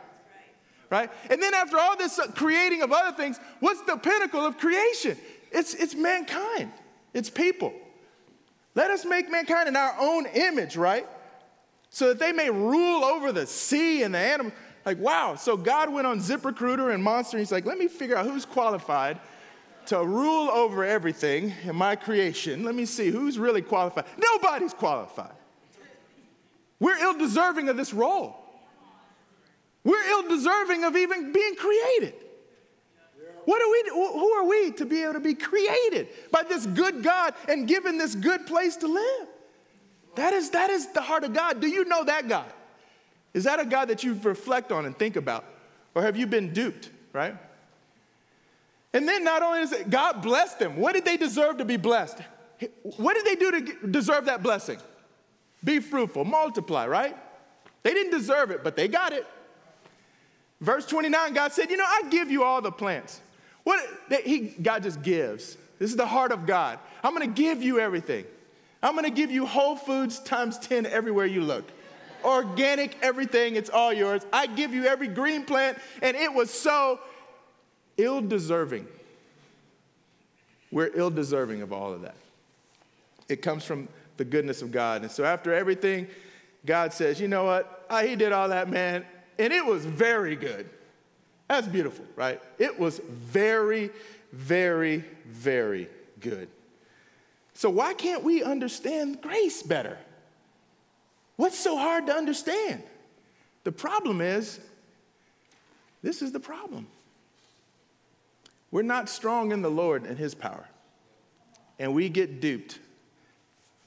Right? 0.89 1.11
And 1.29 1.41
then 1.41 1.53
after 1.53 1.77
all 1.77 1.95
this 1.95 2.17
uh, 2.17 2.27
creating 2.31 2.81
of 2.81 2.91
other 2.91 3.15
things, 3.15 3.39
what's 3.59 3.81
the 3.81 3.97
pinnacle 3.97 4.43
of 4.43 4.57
creation? 4.57 5.15
It's, 5.51 5.75
it's 5.75 5.93
mankind, 5.93 6.71
it's 7.13 7.29
people. 7.29 7.73
Let 8.73 8.89
us 8.89 9.05
make 9.05 9.29
mankind 9.29 9.67
in 9.67 9.75
our 9.75 9.95
own 9.99 10.25
image, 10.25 10.77
right? 10.77 11.07
So 11.91 12.07
that 12.07 12.19
they 12.19 12.31
may 12.31 12.49
rule 12.49 13.03
over 13.03 13.31
the 13.31 13.45
sea 13.45 14.01
and 14.01 14.15
the 14.15 14.19
animals. 14.19 14.53
Like, 14.85 14.99
wow. 14.99 15.35
So 15.35 15.55
God 15.55 15.91
went 15.91 16.07
on 16.07 16.19
ZipRecruiter 16.19 16.93
and 16.93 17.03
Monster, 17.03 17.37
and 17.37 17.41
he's 17.41 17.51
like, 17.51 17.65
let 17.65 17.77
me 17.77 17.87
figure 17.87 18.17
out 18.17 18.25
who's 18.25 18.45
qualified 18.45 19.19
to 19.87 20.03
rule 20.05 20.49
over 20.49 20.85
everything 20.85 21.53
in 21.63 21.75
my 21.75 21.95
creation. 21.95 22.63
Let 22.63 22.75
me 22.75 22.85
see 22.85 23.09
who's 23.09 23.37
really 23.37 23.61
qualified. 23.61 24.05
Nobody's 24.17 24.73
qualified. 24.73 25.33
We're 26.79 26.97
ill 26.97 27.17
deserving 27.17 27.69
of 27.69 27.77
this 27.77 27.93
role. 27.93 28.35
We're 29.83 30.03
ill 30.09 30.27
deserving 30.27 30.83
of 30.83 30.95
even 30.95 31.33
being 31.33 31.55
created. 31.55 32.13
What 33.45 33.61
are 33.61 33.69
we, 33.69 33.83
who 33.89 34.29
are 34.31 34.45
we 34.45 34.71
to 34.71 34.85
be 34.85 35.03
able 35.03 35.13
to 35.13 35.19
be 35.19 35.33
created 35.33 36.07
by 36.31 36.43
this 36.43 36.65
good 36.65 37.03
God 37.03 37.33
and 37.49 37.67
given 37.67 37.97
this 37.97 38.15
good 38.15 38.45
place 38.45 38.77
to 38.77 38.87
live? 38.87 39.27
That 40.15 40.31
is, 40.33 40.51
that 40.51 40.69
is 40.69 40.87
the 40.93 41.01
heart 41.01 41.25
of 41.25 41.33
God. 41.33 41.59
Do 41.59 41.67
you 41.67 41.83
know 41.85 42.05
that 42.05 42.29
God? 42.29 42.51
Is 43.33 43.45
that 43.45 43.59
a 43.59 43.65
God 43.65 43.87
that 43.89 44.03
you 44.03 44.19
reflect 44.21 44.71
on 44.71 44.85
and 44.85 44.97
think 44.97 45.15
about? 45.15 45.45
Or 45.95 46.01
have 46.03 46.15
you 46.15 46.27
been 46.27 46.53
duped, 46.53 46.89
right? 47.11 47.35
And 48.93 49.07
then 49.07 49.23
not 49.23 49.41
only 49.41 49.61
is 49.61 49.71
it 49.71 49.89
God 49.89 50.21
blessed 50.21 50.59
them, 50.59 50.77
what 50.77 50.93
did 50.93 51.05
they 51.05 51.17
deserve 51.17 51.57
to 51.57 51.65
be 51.65 51.77
blessed? 51.77 52.19
What 52.83 53.15
did 53.15 53.25
they 53.25 53.35
do 53.35 53.51
to 53.51 53.87
deserve 53.87 54.25
that 54.25 54.43
blessing? 54.43 54.77
Be 55.63 55.79
fruitful, 55.79 56.25
multiply, 56.25 56.87
right? 56.87 57.17
They 57.81 57.93
didn't 57.93 58.11
deserve 58.11 58.51
it, 58.51 58.63
but 58.63 58.75
they 58.75 58.87
got 58.87 59.13
it. 59.13 59.25
Verse 60.61 60.85
29, 60.85 61.33
God 61.33 61.51
said, 61.51 61.69
You 61.69 61.77
know, 61.77 61.85
I 61.85 62.03
give 62.09 62.31
you 62.31 62.43
all 62.43 62.61
the 62.61 62.71
plants. 62.71 63.19
What 63.63 63.83
he, 64.23 64.39
God 64.61 64.83
just 64.83 65.01
gives. 65.01 65.57
This 65.79 65.89
is 65.89 65.97
the 65.97 66.05
heart 66.05 66.31
of 66.31 66.45
God. 66.45 66.79
I'm 67.03 67.17
to 67.17 67.27
give 67.27 67.61
you 67.61 67.79
everything. 67.79 68.25
I'm 68.81 69.01
to 69.01 69.09
give 69.09 69.31
you 69.31 69.45
Whole 69.45 69.75
Foods 69.75 70.19
times 70.19 70.57
10 70.59 70.85
everywhere 70.85 71.25
you 71.25 71.41
look. 71.41 71.65
Organic, 72.23 72.97
everything, 73.01 73.55
it's 73.55 73.69
all 73.69 73.93
yours. 73.93 74.25
I 74.31 74.47
give 74.47 74.73
you 74.73 74.85
every 74.85 75.07
green 75.07 75.45
plant, 75.45 75.77
and 76.01 76.15
it 76.15 76.33
was 76.33 76.49
so 76.49 76.99
ill 77.97 78.21
deserving. 78.21 78.87
We're 80.71 80.91
ill 80.95 81.09
deserving 81.09 81.61
of 81.61 81.71
all 81.71 81.93
of 81.93 82.01
that. 82.01 82.15
It 83.29 83.41
comes 83.41 83.63
from 83.63 83.87
the 84.17 84.25
goodness 84.25 84.61
of 84.61 84.71
God. 84.71 85.01
And 85.01 85.11
so 85.11 85.23
after 85.23 85.53
everything, 85.53 86.07
God 86.65 86.93
says, 86.93 87.19
you 87.19 87.27
know 87.27 87.43
what? 87.43 87.85
I, 87.89 88.07
he 88.07 88.15
did 88.15 88.31
all 88.31 88.49
that, 88.49 88.69
man, 88.69 89.05
and 89.37 89.51
it 89.51 89.65
was 89.65 89.85
very 89.85 90.35
good. 90.35 90.69
That's 91.47 91.67
beautiful, 91.67 92.05
right? 92.15 92.41
It 92.57 92.79
was 92.79 92.99
very, 93.09 93.91
very, 94.31 95.03
very 95.27 95.89
good. 96.19 96.47
So, 97.53 97.69
why 97.69 97.93
can't 97.93 98.23
we 98.23 98.43
understand 98.43 99.21
grace 99.21 99.61
better? 99.61 99.97
What's 101.35 101.57
so 101.57 101.77
hard 101.77 102.07
to 102.07 102.13
understand? 102.13 102.83
The 103.63 103.71
problem 103.71 104.21
is 104.21 104.59
this 106.01 106.21
is 106.21 106.31
the 106.31 106.39
problem. 106.39 106.87
We're 108.71 108.81
not 108.81 109.07
strong 109.07 109.51
in 109.51 109.61
the 109.61 109.71
Lord 109.71 110.05
and 110.05 110.17
His 110.17 110.33
power, 110.35 110.67
and 111.79 111.93
we 111.93 112.09
get 112.09 112.41
duped 112.41 112.79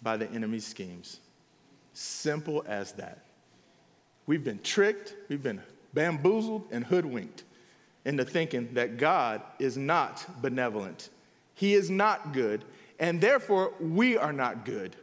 by 0.02 0.16
the 0.16 0.30
enemy's 0.30 0.66
schemes. 0.66 1.20
Simple 1.92 2.64
as 2.66 2.92
that. 2.92 3.24
We've 4.26 4.44
been 4.44 4.61
tricked, 4.61 5.14
we've 5.28 5.42
been 5.42 5.61
bamboozled, 5.94 6.68
and 6.70 6.85
hoodwinked 6.85 7.44
into 8.04 8.24
thinking 8.24 8.74
that 8.74 8.96
God 8.98 9.42
is 9.59 9.76
not 9.76 10.24
benevolent. 10.40 11.11
He 11.54 11.74
is 11.74 11.90
not 11.90 12.32
good, 12.32 12.64
and 12.98 13.20
therefore 13.20 13.72
we 13.80 14.16
are 14.16 14.32
not 14.32 14.64
good. 14.64 14.96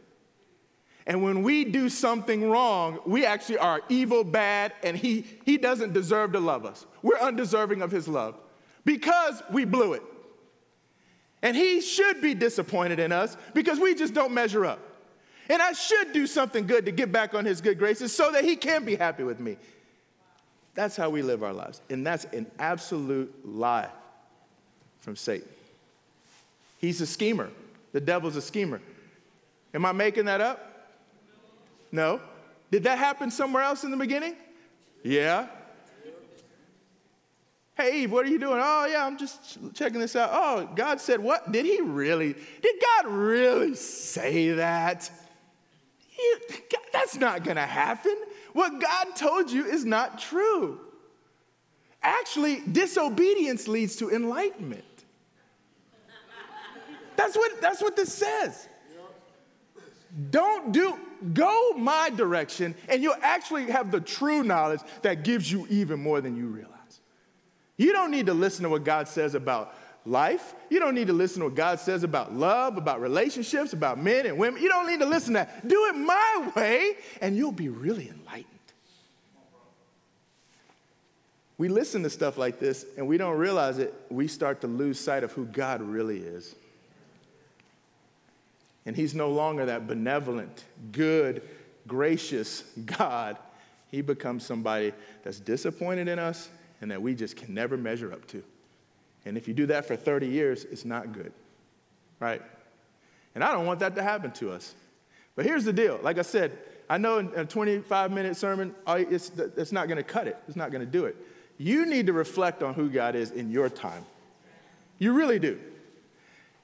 And 1.06 1.22
when 1.22 1.44
we 1.44 1.66
do 1.66 1.90
something 1.90 2.50
wrong, 2.50 3.00
we 3.06 3.26
actually 3.26 3.58
are 3.58 3.82
evil, 3.90 4.24
bad, 4.24 4.74
and 4.84 4.96
he, 4.96 5.26
he 5.46 5.58
doesn't 5.58 5.94
deserve 5.94 6.32
to 6.34 6.40
love 6.40 6.66
us. 6.66 6.86
We're 7.02 7.20
undeserving 7.20 7.82
of 7.82 7.92
his 7.92 8.08
love 8.08 8.36
because 8.86 9.44
we 9.52 9.66
blew 9.66 9.94
it. 9.94 10.04
And 11.42 11.58
he 11.58 11.82
should 11.82 12.22
be 12.22 12.34
disappointed 12.34 13.00
in 13.00 13.12
us 13.12 13.36
because 13.54 13.80
we 13.80 13.96
just 13.96 14.14
don't 14.14 14.34
measure 14.34 14.66
up. 14.66 14.80
And 15.50 15.62
I 15.62 15.74
should 15.74 16.14
do 16.14 16.26
something 16.26 16.66
good 16.66 16.86
to 16.86 16.92
get 16.92 17.12
back 17.12 17.34
on 17.34 17.44
his 17.44 17.60
good 17.60 17.78
graces 17.78 18.16
so 18.16 18.32
that 18.32 18.46
he 18.46 18.56
can 18.56 18.86
be 18.86 18.96
happy 18.96 19.24
with 19.24 19.42
me. 19.42 19.58
That's 20.74 20.96
how 20.96 21.10
we 21.10 21.22
live 21.22 21.44
our 21.44 21.52
lives. 21.52 21.82
And 21.90 22.08
that's 22.08 22.24
an 22.26 22.48
absolute 22.60 23.34
lie 23.46 23.90
from 25.02 25.18
Satan. 25.18 25.50
He's 26.80 27.02
a 27.02 27.06
schemer. 27.06 27.50
The 27.92 28.00
devil's 28.00 28.38
a 28.38 28.42
schemer. 28.42 28.82
Am 29.74 29.86
I 29.86 29.92
making 29.92 30.26
that 30.26 30.40
up? 30.40 30.73
No. 31.94 32.20
Did 32.72 32.84
that 32.84 32.98
happen 32.98 33.30
somewhere 33.30 33.62
else 33.62 33.84
in 33.84 33.92
the 33.92 33.98
beginning? 33.98 34.36
Yeah. 35.04 35.48
Hey, 37.76 38.02
Eve, 38.02 38.12
what 38.12 38.26
are 38.26 38.30
you 38.30 38.40
doing? 38.40 38.60
Oh, 38.62 38.86
yeah, 38.86 39.06
I'm 39.06 39.18
just 39.18 39.60
checking 39.74 40.00
this 40.00 40.16
out. 40.16 40.32
Oh, 40.34 40.70
God 40.76 41.00
said 41.00 41.20
what? 41.20 41.52
Did 41.52 41.66
he 41.66 41.82
really? 41.82 42.34
Did 42.34 42.76
God 42.82 43.12
really 43.12 43.76
say 43.76 44.52
that? 44.52 45.10
You, 46.18 46.40
that's 46.92 47.16
not 47.16 47.44
going 47.44 47.58
to 47.58 47.66
happen. 47.66 48.16
What 48.54 48.82
God 48.82 49.16
told 49.16 49.52
you 49.52 49.66
is 49.66 49.86
not 49.86 50.20
true. 50.20 50.80
Actually, 52.02 52.62
disobedience 52.72 53.68
leads 53.68 53.96
to 53.98 54.10
enlightenment. 54.12 54.84
That's 57.16 57.36
what, 57.36 57.62
that's 57.62 57.82
what 57.82 57.96
this 57.96 58.12
says. 58.14 58.68
Don't 60.30 60.72
do, 60.72 60.98
go 61.34 61.74
my 61.74 62.10
direction, 62.10 62.76
and 62.90 63.02
you'll 63.02 63.16
actually 63.22 63.66
have 63.66 63.92
the 63.92 64.02
true 64.02 64.44
knowledge 64.44 64.82
that 65.02 65.24
gives 65.24 65.52
you 65.52 65.66
even 65.70 66.00
more 66.00 66.22
than 66.22 66.36
you 66.36 66.48
realize. 66.48 66.72
You 67.78 67.92
don't 67.94 68.12
need 68.12 68.28
to 68.28 68.34
listen 68.34 68.64
to 68.64 68.70
what 68.70 68.84
God 68.84 69.08
says 69.08 69.36
about 69.36 69.76
life. 70.06 70.54
You 70.70 70.80
don't 70.80 70.96
need 70.96 71.08
to 71.08 71.14
listen 71.14 71.40
to 71.40 71.46
what 71.46 71.56
God 71.56 71.80
says 71.80 72.04
about 72.04 72.34
love, 72.34 72.78
about 72.78 73.02
relationships, 73.02 73.74
about 73.74 73.98
men 73.98 74.26
and 74.26 74.38
women. 74.38 74.62
You 74.62 74.70
don't 74.70 74.88
need 74.88 75.00
to 75.00 75.06
listen 75.06 75.34
to 75.34 75.40
that. 75.40 75.68
Do 75.68 75.86
it 75.90 75.96
my 75.96 76.52
way, 76.56 76.96
and 77.22 77.36
you'll 77.36 77.52
be 77.52 77.70
really 77.70 78.10
enlightened. 78.10 78.48
We 81.58 81.70
listen 81.70 82.04
to 82.04 82.10
stuff 82.10 82.38
like 82.38 82.60
this, 82.60 82.86
and 82.98 83.08
we 83.08 83.18
don't 83.18 83.38
realize 83.38 83.78
it. 83.78 83.94
We 84.10 84.28
start 84.28 84.62
to 84.62 84.68
lose 84.68 85.00
sight 85.00 85.24
of 85.24 85.32
who 85.32 85.46
God 85.46 85.82
really 85.82 86.20
is. 86.20 86.56
And 88.86 88.96
He's 88.96 89.14
no 89.16 89.30
longer 89.30 89.66
that 89.66 89.88
benevolent, 89.88 90.66
good, 90.92 91.42
gracious 91.88 92.64
God. 92.86 93.38
He 93.90 94.02
becomes 94.02 94.46
somebody 94.46 94.94
that's 95.24 95.40
disappointed 95.40 96.08
in 96.08 96.20
us 96.20 96.50
and 96.82 96.92
that 96.92 97.02
we 97.02 97.16
just 97.16 97.36
can 97.36 97.54
never 97.54 97.78
measure 97.78 98.12
up 98.12 98.28
to. 98.28 98.44
And 99.26 99.38
if 99.38 99.48
you 99.48 99.54
do 99.54 99.68
that 99.68 99.86
for 99.86 99.96
30 99.96 100.28
years, 100.28 100.66
it's 100.66 100.84
not 100.84 101.14
good, 101.14 101.32
right? 102.20 102.42
And 103.36 103.44
I 103.44 103.54
don't 103.54 103.66
want 103.66 103.80
that 103.80 103.96
to 103.96 104.04
happen 104.04 104.32
to 104.32 104.52
us. 104.52 104.76
But 105.36 105.46
here's 105.46 105.64
the 105.64 105.74
deal 105.74 106.00
like 106.04 106.20
I 106.20 106.24
said, 106.24 106.58
I 106.90 106.98
know 106.98 107.20
in 107.20 107.32
a 107.36 107.46
25 107.46 108.12
minute 108.12 108.36
sermon, 108.36 108.76
it's, 108.88 109.32
it's 109.38 109.72
not 109.72 109.88
going 109.88 109.98
to 109.98 110.04
cut 110.04 110.28
it, 110.28 110.38
it's 110.48 110.58
not 110.58 110.72
going 110.72 110.86
to 110.86 110.92
do 110.92 111.06
it. 111.06 111.16
You 111.58 111.86
need 111.86 112.08
to 112.08 112.14
reflect 112.14 112.64
on 112.64 112.74
who 112.74 112.90
God 112.90 113.16
is 113.16 113.32
in 113.32 113.52
your 113.52 113.70
time. 113.70 114.06
You 114.98 115.14
really 115.14 115.40
do. 115.40 115.60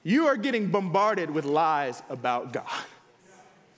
You 0.02 0.26
are 0.26 0.36
getting 0.36 0.68
bombarded 0.68 1.30
with 1.30 1.44
lies 1.44 2.02
about 2.08 2.52
God. 2.52 2.84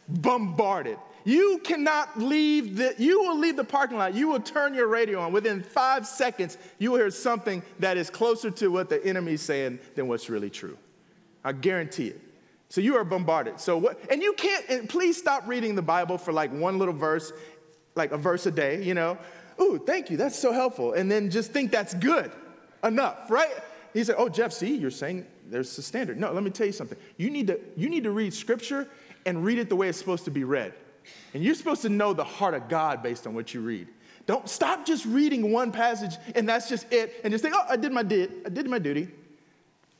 Bombarded. 0.09 0.99
You 1.25 1.61
cannot 1.63 2.19
leave 2.19 2.77
the, 2.77 2.95
you 2.99 3.21
will 3.23 3.39
leave 3.39 3.57
the 3.57 3.65
parking 3.65 3.99
lot. 3.99 4.15
You 4.15 4.29
will 4.29 4.41
turn 4.41 4.75
your 4.75 4.89
radio 4.89 5.21
on. 5.21 5.33
Within 5.33 5.63
five 5.63 6.07
seconds, 6.07 6.59
you 6.79 6.91
will 6.91 6.99
hear 6.99 7.11
something 7.11 7.63
that 7.79 7.97
is 7.97 8.11
closer 8.11 8.51
to 8.51 8.69
what 8.69 8.89
the 8.89 9.05
enemy 9.05 9.35
is 9.35 9.43
saying 9.43 9.79
than 9.95 10.09
what's 10.09 10.29
really 10.29 10.51
true. 10.51 10.77
I 11.45 11.53
guarantee 11.53 12.09
it. 12.09 12.21
So 12.69 12.81
you 12.81 12.97
are 12.97 13.05
bombarded. 13.05 13.61
So 13.61 13.77
what, 13.77 14.01
and 14.11 14.23
you 14.23 14.33
can't, 14.33 14.65
and 14.69 14.89
please 14.89 15.17
stop 15.17 15.47
reading 15.47 15.75
the 15.75 15.83
Bible 15.83 16.19
for 16.19 16.33
like 16.33 16.53
one 16.53 16.79
little 16.79 16.95
verse, 16.95 17.33
like 17.95 18.13
a 18.13 18.17
verse 18.17 18.47
a 18.47 18.51
day, 18.51 18.83
you 18.83 18.95
know. 18.95 19.19
Ooh, 19.61 19.81
thank 19.85 20.11
you, 20.11 20.17
that's 20.17 20.39
so 20.39 20.53
helpful. 20.53 20.95
And 20.95 21.11
then 21.11 21.31
just 21.31 21.53
think 21.53 21.71
that's 21.71 21.95
good 21.95 22.33
enough, 22.83 23.31
right? 23.31 23.53
He 23.93 24.03
said, 24.03 24.15
Oh, 24.19 24.29
Jeff, 24.29 24.53
see, 24.53 24.75
you're 24.75 24.91
saying 24.91 25.27
there's 25.53 25.77
a 25.77 25.83
standard. 25.83 26.19
No, 26.19 26.33
let 26.33 26.43
me 26.43 26.51
tell 26.51 26.67
you 26.67 26.73
something. 26.73 26.99
You 27.19 27.31
need 27.31 27.47
to, 27.49 27.61
you 27.77 27.91
need 27.91 28.05
to 28.05 28.11
read 28.11 28.33
scripture 28.33 28.88
and 29.27 29.45
read 29.45 29.59
it 29.59 29.69
the 29.69 29.77
way 29.77 29.88
it's 29.88 29.99
supposed 29.99 30.25
to 30.25 30.31
be 30.31 30.45
read. 30.45 30.73
And 31.35 31.45
you're 31.45 31.55
supposed 31.55 31.83
to 31.83 31.88
know 31.88 32.15
the 32.15 32.25
heart 32.25 32.55
of 32.55 32.69
God 32.69 33.03
based 33.03 33.27
on 33.27 33.35
what 33.35 33.53
you 33.53 33.61
read. 33.61 33.88
Don't 34.27 34.49
stop 34.49 34.87
just 34.87 35.05
reading 35.05 35.53
one 35.53 35.71
passage 35.71 36.17
and 36.35 36.49
that's 36.49 36.69
just 36.69 36.91
it 36.93 37.21
and 37.23 37.33
just 37.33 37.43
think, 37.43 37.55
oh, 37.57 37.65
I 37.69 37.77
did 37.77 37.93
my 37.93 38.03
did, 38.03 38.33
I 38.47 38.49
did 38.49 38.67
my 38.67 38.79
duty. 38.79 39.09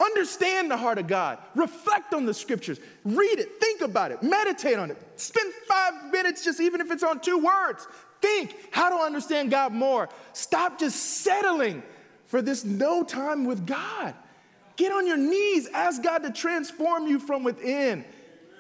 Understand 0.01 0.71
the 0.71 0.77
heart 0.77 0.99
of 0.99 1.07
God. 1.07 1.39
Reflect 1.55 2.15
on 2.15 2.25
the 2.25 2.35
scriptures. 2.35 2.81
Read 3.05 3.39
it. 3.39 3.61
Think 3.61 3.83
about 3.83 4.11
it. 4.11 4.23
Meditate 4.23 4.79
on 4.79 4.91
it. 4.91 4.97
Spend 5.17 5.53
five 5.69 6.11
minutes, 6.11 6.45
just 6.45 6.61
even 6.61 6.81
if 6.81 6.91
it's 6.91 7.03
on 7.03 7.21
two 7.21 7.39
words. 7.39 7.87
Think 8.21 8.57
how 8.71 8.89
to 8.89 8.97
understand 8.97 9.51
God 9.51 9.73
more. 9.73 10.09
Stop 10.33 10.79
just 10.79 10.97
settling 10.97 11.83
for 12.27 12.41
this 12.41 12.65
no 12.65 13.05
time 13.05 13.45
with 13.45 13.67
God. 13.67 14.15
Get 14.77 14.93
on 14.93 15.07
your 15.07 15.17
knees. 15.17 15.69
Ask 15.69 16.03
God 16.03 16.19
to 16.19 16.31
transform 16.31 17.07
you 17.07 17.19
from 17.19 17.45
within 17.45 18.05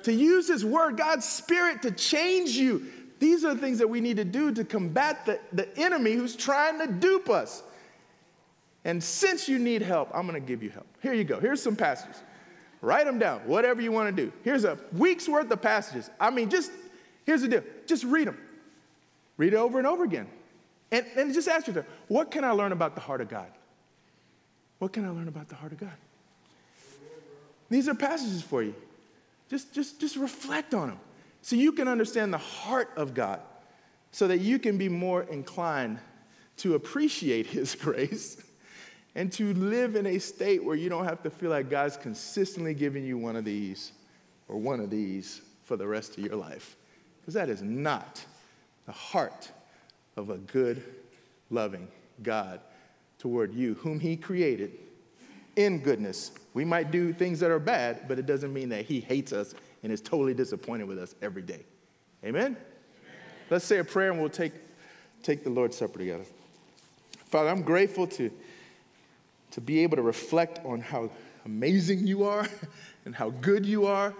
to 0.04 0.12
use 0.12 0.48
His 0.48 0.64
Word, 0.64 0.96
God's 0.96 1.24
Spirit 1.24 1.82
to 1.82 1.90
change 1.90 2.50
you. 2.50 2.86
These 3.18 3.44
are 3.44 3.54
the 3.54 3.60
things 3.60 3.78
that 3.78 3.88
we 3.88 4.00
need 4.00 4.16
to 4.16 4.24
do 4.24 4.52
to 4.52 4.64
combat 4.64 5.26
the, 5.26 5.38
the 5.52 5.68
enemy 5.78 6.12
who's 6.12 6.34
trying 6.34 6.78
to 6.80 6.86
dupe 6.86 7.30
us. 7.30 7.62
And 8.84 9.02
since 9.02 9.48
you 9.48 9.58
need 9.58 9.82
help, 9.82 10.10
I'm 10.12 10.26
going 10.26 10.40
to 10.40 10.46
give 10.46 10.62
you 10.62 10.70
help. 10.70 10.86
Here 11.00 11.12
you 11.12 11.22
go. 11.22 11.38
Here's 11.38 11.62
some 11.62 11.76
passages. 11.76 12.16
Write 12.80 13.06
them 13.06 13.20
down, 13.20 13.40
whatever 13.46 13.80
you 13.80 13.92
want 13.92 14.14
to 14.14 14.24
do. 14.24 14.32
Here's 14.42 14.64
a 14.64 14.76
week's 14.92 15.28
worth 15.28 15.48
of 15.52 15.62
passages. 15.62 16.10
I 16.18 16.30
mean, 16.30 16.50
just 16.50 16.72
here's 17.24 17.42
the 17.42 17.48
deal 17.48 17.62
just 17.86 18.02
read 18.02 18.26
them. 18.26 18.38
Read 19.36 19.52
it 19.52 19.56
over 19.56 19.78
and 19.78 19.86
over 19.86 20.02
again. 20.02 20.26
And, 20.90 21.06
and 21.16 21.32
just 21.32 21.48
ask 21.48 21.66
yourself, 21.66 21.86
what 22.08 22.30
can 22.30 22.44
I 22.44 22.50
learn 22.50 22.72
about 22.72 22.94
the 22.94 23.00
heart 23.00 23.20
of 23.20 23.28
God? 23.28 23.50
What 24.82 24.92
can 24.92 25.04
I 25.04 25.10
learn 25.10 25.28
about 25.28 25.48
the 25.48 25.54
heart 25.54 25.70
of 25.70 25.78
God? 25.78 25.92
These 27.70 27.88
are 27.88 27.94
passages 27.94 28.42
for 28.42 28.64
you. 28.64 28.74
Just, 29.48 29.72
just, 29.72 30.00
just 30.00 30.16
reflect 30.16 30.74
on 30.74 30.88
them 30.88 30.98
so 31.40 31.54
you 31.54 31.70
can 31.70 31.86
understand 31.86 32.34
the 32.34 32.38
heart 32.38 32.90
of 32.96 33.14
God, 33.14 33.38
so 34.10 34.26
that 34.26 34.38
you 34.40 34.58
can 34.58 34.78
be 34.78 34.88
more 34.88 35.22
inclined 35.22 36.00
to 36.56 36.74
appreciate 36.74 37.46
His 37.46 37.74
grace 37.80 38.42
and 39.14 39.30
to 39.34 39.54
live 39.54 39.94
in 39.94 40.04
a 40.04 40.18
state 40.18 40.64
where 40.64 40.74
you 40.74 40.88
don't 40.88 41.04
have 41.04 41.22
to 41.22 41.30
feel 41.30 41.50
like 41.50 41.70
God's 41.70 41.96
consistently 41.96 42.74
giving 42.74 43.06
you 43.06 43.16
one 43.16 43.36
of 43.36 43.44
these 43.44 43.92
or 44.48 44.56
one 44.56 44.80
of 44.80 44.90
these 44.90 45.42
for 45.62 45.76
the 45.76 45.86
rest 45.86 46.18
of 46.18 46.24
your 46.24 46.34
life. 46.34 46.74
Because 47.20 47.34
that 47.34 47.48
is 47.48 47.62
not 47.62 48.20
the 48.86 48.92
heart 48.92 49.48
of 50.16 50.30
a 50.30 50.38
good, 50.38 50.82
loving 51.50 51.86
God 52.24 52.58
toward 53.22 53.54
you, 53.54 53.74
whom 53.74 54.00
He 54.00 54.16
created 54.16 54.72
in 55.54 55.78
goodness. 55.78 56.32
We 56.54 56.64
might 56.64 56.90
do 56.90 57.12
things 57.12 57.38
that 57.38 57.52
are 57.52 57.60
bad, 57.60 58.08
but 58.08 58.18
it 58.18 58.26
doesn't 58.26 58.52
mean 58.52 58.68
that 58.70 58.84
He 58.84 58.98
hates 58.98 59.32
us 59.32 59.54
and 59.84 59.92
is 59.92 60.00
totally 60.00 60.34
disappointed 60.34 60.88
with 60.88 60.98
us 60.98 61.14
every 61.22 61.42
day. 61.42 61.60
Amen? 62.24 62.44
Amen. 62.44 62.56
Let's 63.48 63.64
say 63.64 63.78
a 63.78 63.84
prayer 63.84 64.10
and 64.10 64.20
we'll 64.20 64.28
take, 64.28 64.54
take 65.22 65.44
the 65.44 65.50
Lord's 65.50 65.76
Supper 65.76 66.00
together. 66.00 66.24
Father, 67.26 67.48
I'm 67.48 67.62
grateful 67.62 68.08
to, 68.08 68.28
to 69.52 69.60
be 69.60 69.84
able 69.84 69.98
to 69.98 70.02
reflect 70.02 70.58
on 70.64 70.80
how 70.80 71.08
amazing 71.44 72.04
you 72.04 72.24
are 72.24 72.48
and 73.04 73.14
how 73.14 73.30
good 73.30 73.64
you 73.64 73.86
are. 73.86 74.12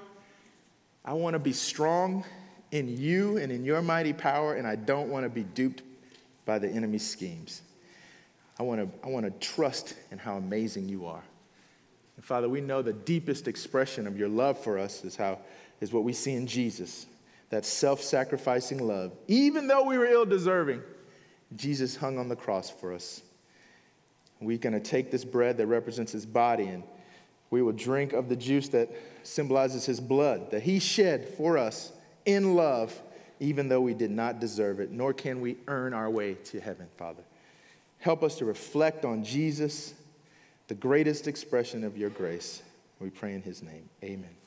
I 1.04 1.14
want 1.14 1.34
to 1.34 1.40
be 1.40 1.52
strong 1.52 2.24
in 2.70 2.96
you 2.96 3.38
and 3.38 3.50
in 3.50 3.64
your 3.64 3.82
mighty 3.82 4.12
power, 4.12 4.54
and 4.54 4.64
I 4.64 4.76
don't 4.76 5.08
want 5.08 5.24
to 5.24 5.28
be 5.28 5.42
duped 5.42 5.82
by 6.44 6.60
the 6.60 6.68
enemy's 6.68 7.04
schemes. 7.04 7.62
I 8.62 8.64
want 8.64 8.80
to, 8.80 9.04
I 9.04 9.10
want 9.10 9.26
to 9.26 9.32
trust 9.44 9.94
in 10.12 10.18
how 10.18 10.36
amazing 10.36 10.88
you 10.88 11.04
are. 11.06 11.24
And 12.14 12.24
Father, 12.24 12.48
we 12.48 12.60
know 12.60 12.80
the 12.80 12.92
deepest 12.92 13.48
expression 13.48 14.06
of 14.06 14.16
your 14.16 14.28
love 14.28 14.56
for 14.56 14.78
us 14.78 15.02
is 15.02 15.16
how 15.16 15.40
is 15.80 15.92
what 15.92 16.04
we 16.04 16.12
see 16.12 16.34
in 16.34 16.46
Jesus. 16.46 17.06
That 17.50 17.66
self-sacrificing 17.66 18.78
love. 18.78 19.10
Even 19.26 19.66
though 19.66 19.82
we 19.82 19.98
were 19.98 20.06
ill-deserving, 20.06 20.80
Jesus 21.56 21.96
hung 21.96 22.18
on 22.18 22.28
the 22.28 22.36
cross 22.36 22.70
for 22.70 22.92
us. 22.92 23.22
We're 24.40 24.58
going 24.58 24.74
to 24.74 24.80
take 24.80 25.10
this 25.10 25.24
bread 25.24 25.56
that 25.56 25.66
represents 25.66 26.12
his 26.12 26.24
body 26.24 26.68
and 26.68 26.84
we 27.50 27.62
will 27.62 27.72
drink 27.72 28.12
of 28.12 28.28
the 28.28 28.36
juice 28.36 28.68
that 28.68 28.90
symbolizes 29.24 29.84
his 29.84 29.98
blood 29.98 30.52
that 30.52 30.62
he 30.62 30.78
shed 30.78 31.28
for 31.36 31.58
us 31.58 31.90
in 32.26 32.54
love, 32.54 32.96
even 33.40 33.68
though 33.68 33.80
we 33.80 33.94
did 33.94 34.12
not 34.12 34.38
deserve 34.38 34.78
it, 34.78 34.92
nor 34.92 35.12
can 35.12 35.40
we 35.40 35.56
earn 35.66 35.94
our 35.94 36.08
way 36.08 36.34
to 36.44 36.60
heaven, 36.60 36.86
Father. 36.96 37.24
Help 38.02 38.24
us 38.24 38.34
to 38.38 38.44
reflect 38.44 39.04
on 39.04 39.22
Jesus, 39.22 39.94
the 40.66 40.74
greatest 40.74 41.28
expression 41.28 41.84
of 41.84 41.96
your 41.96 42.10
grace. 42.10 42.60
We 42.98 43.10
pray 43.10 43.32
in 43.32 43.42
his 43.42 43.62
name. 43.62 43.88
Amen. 44.02 44.41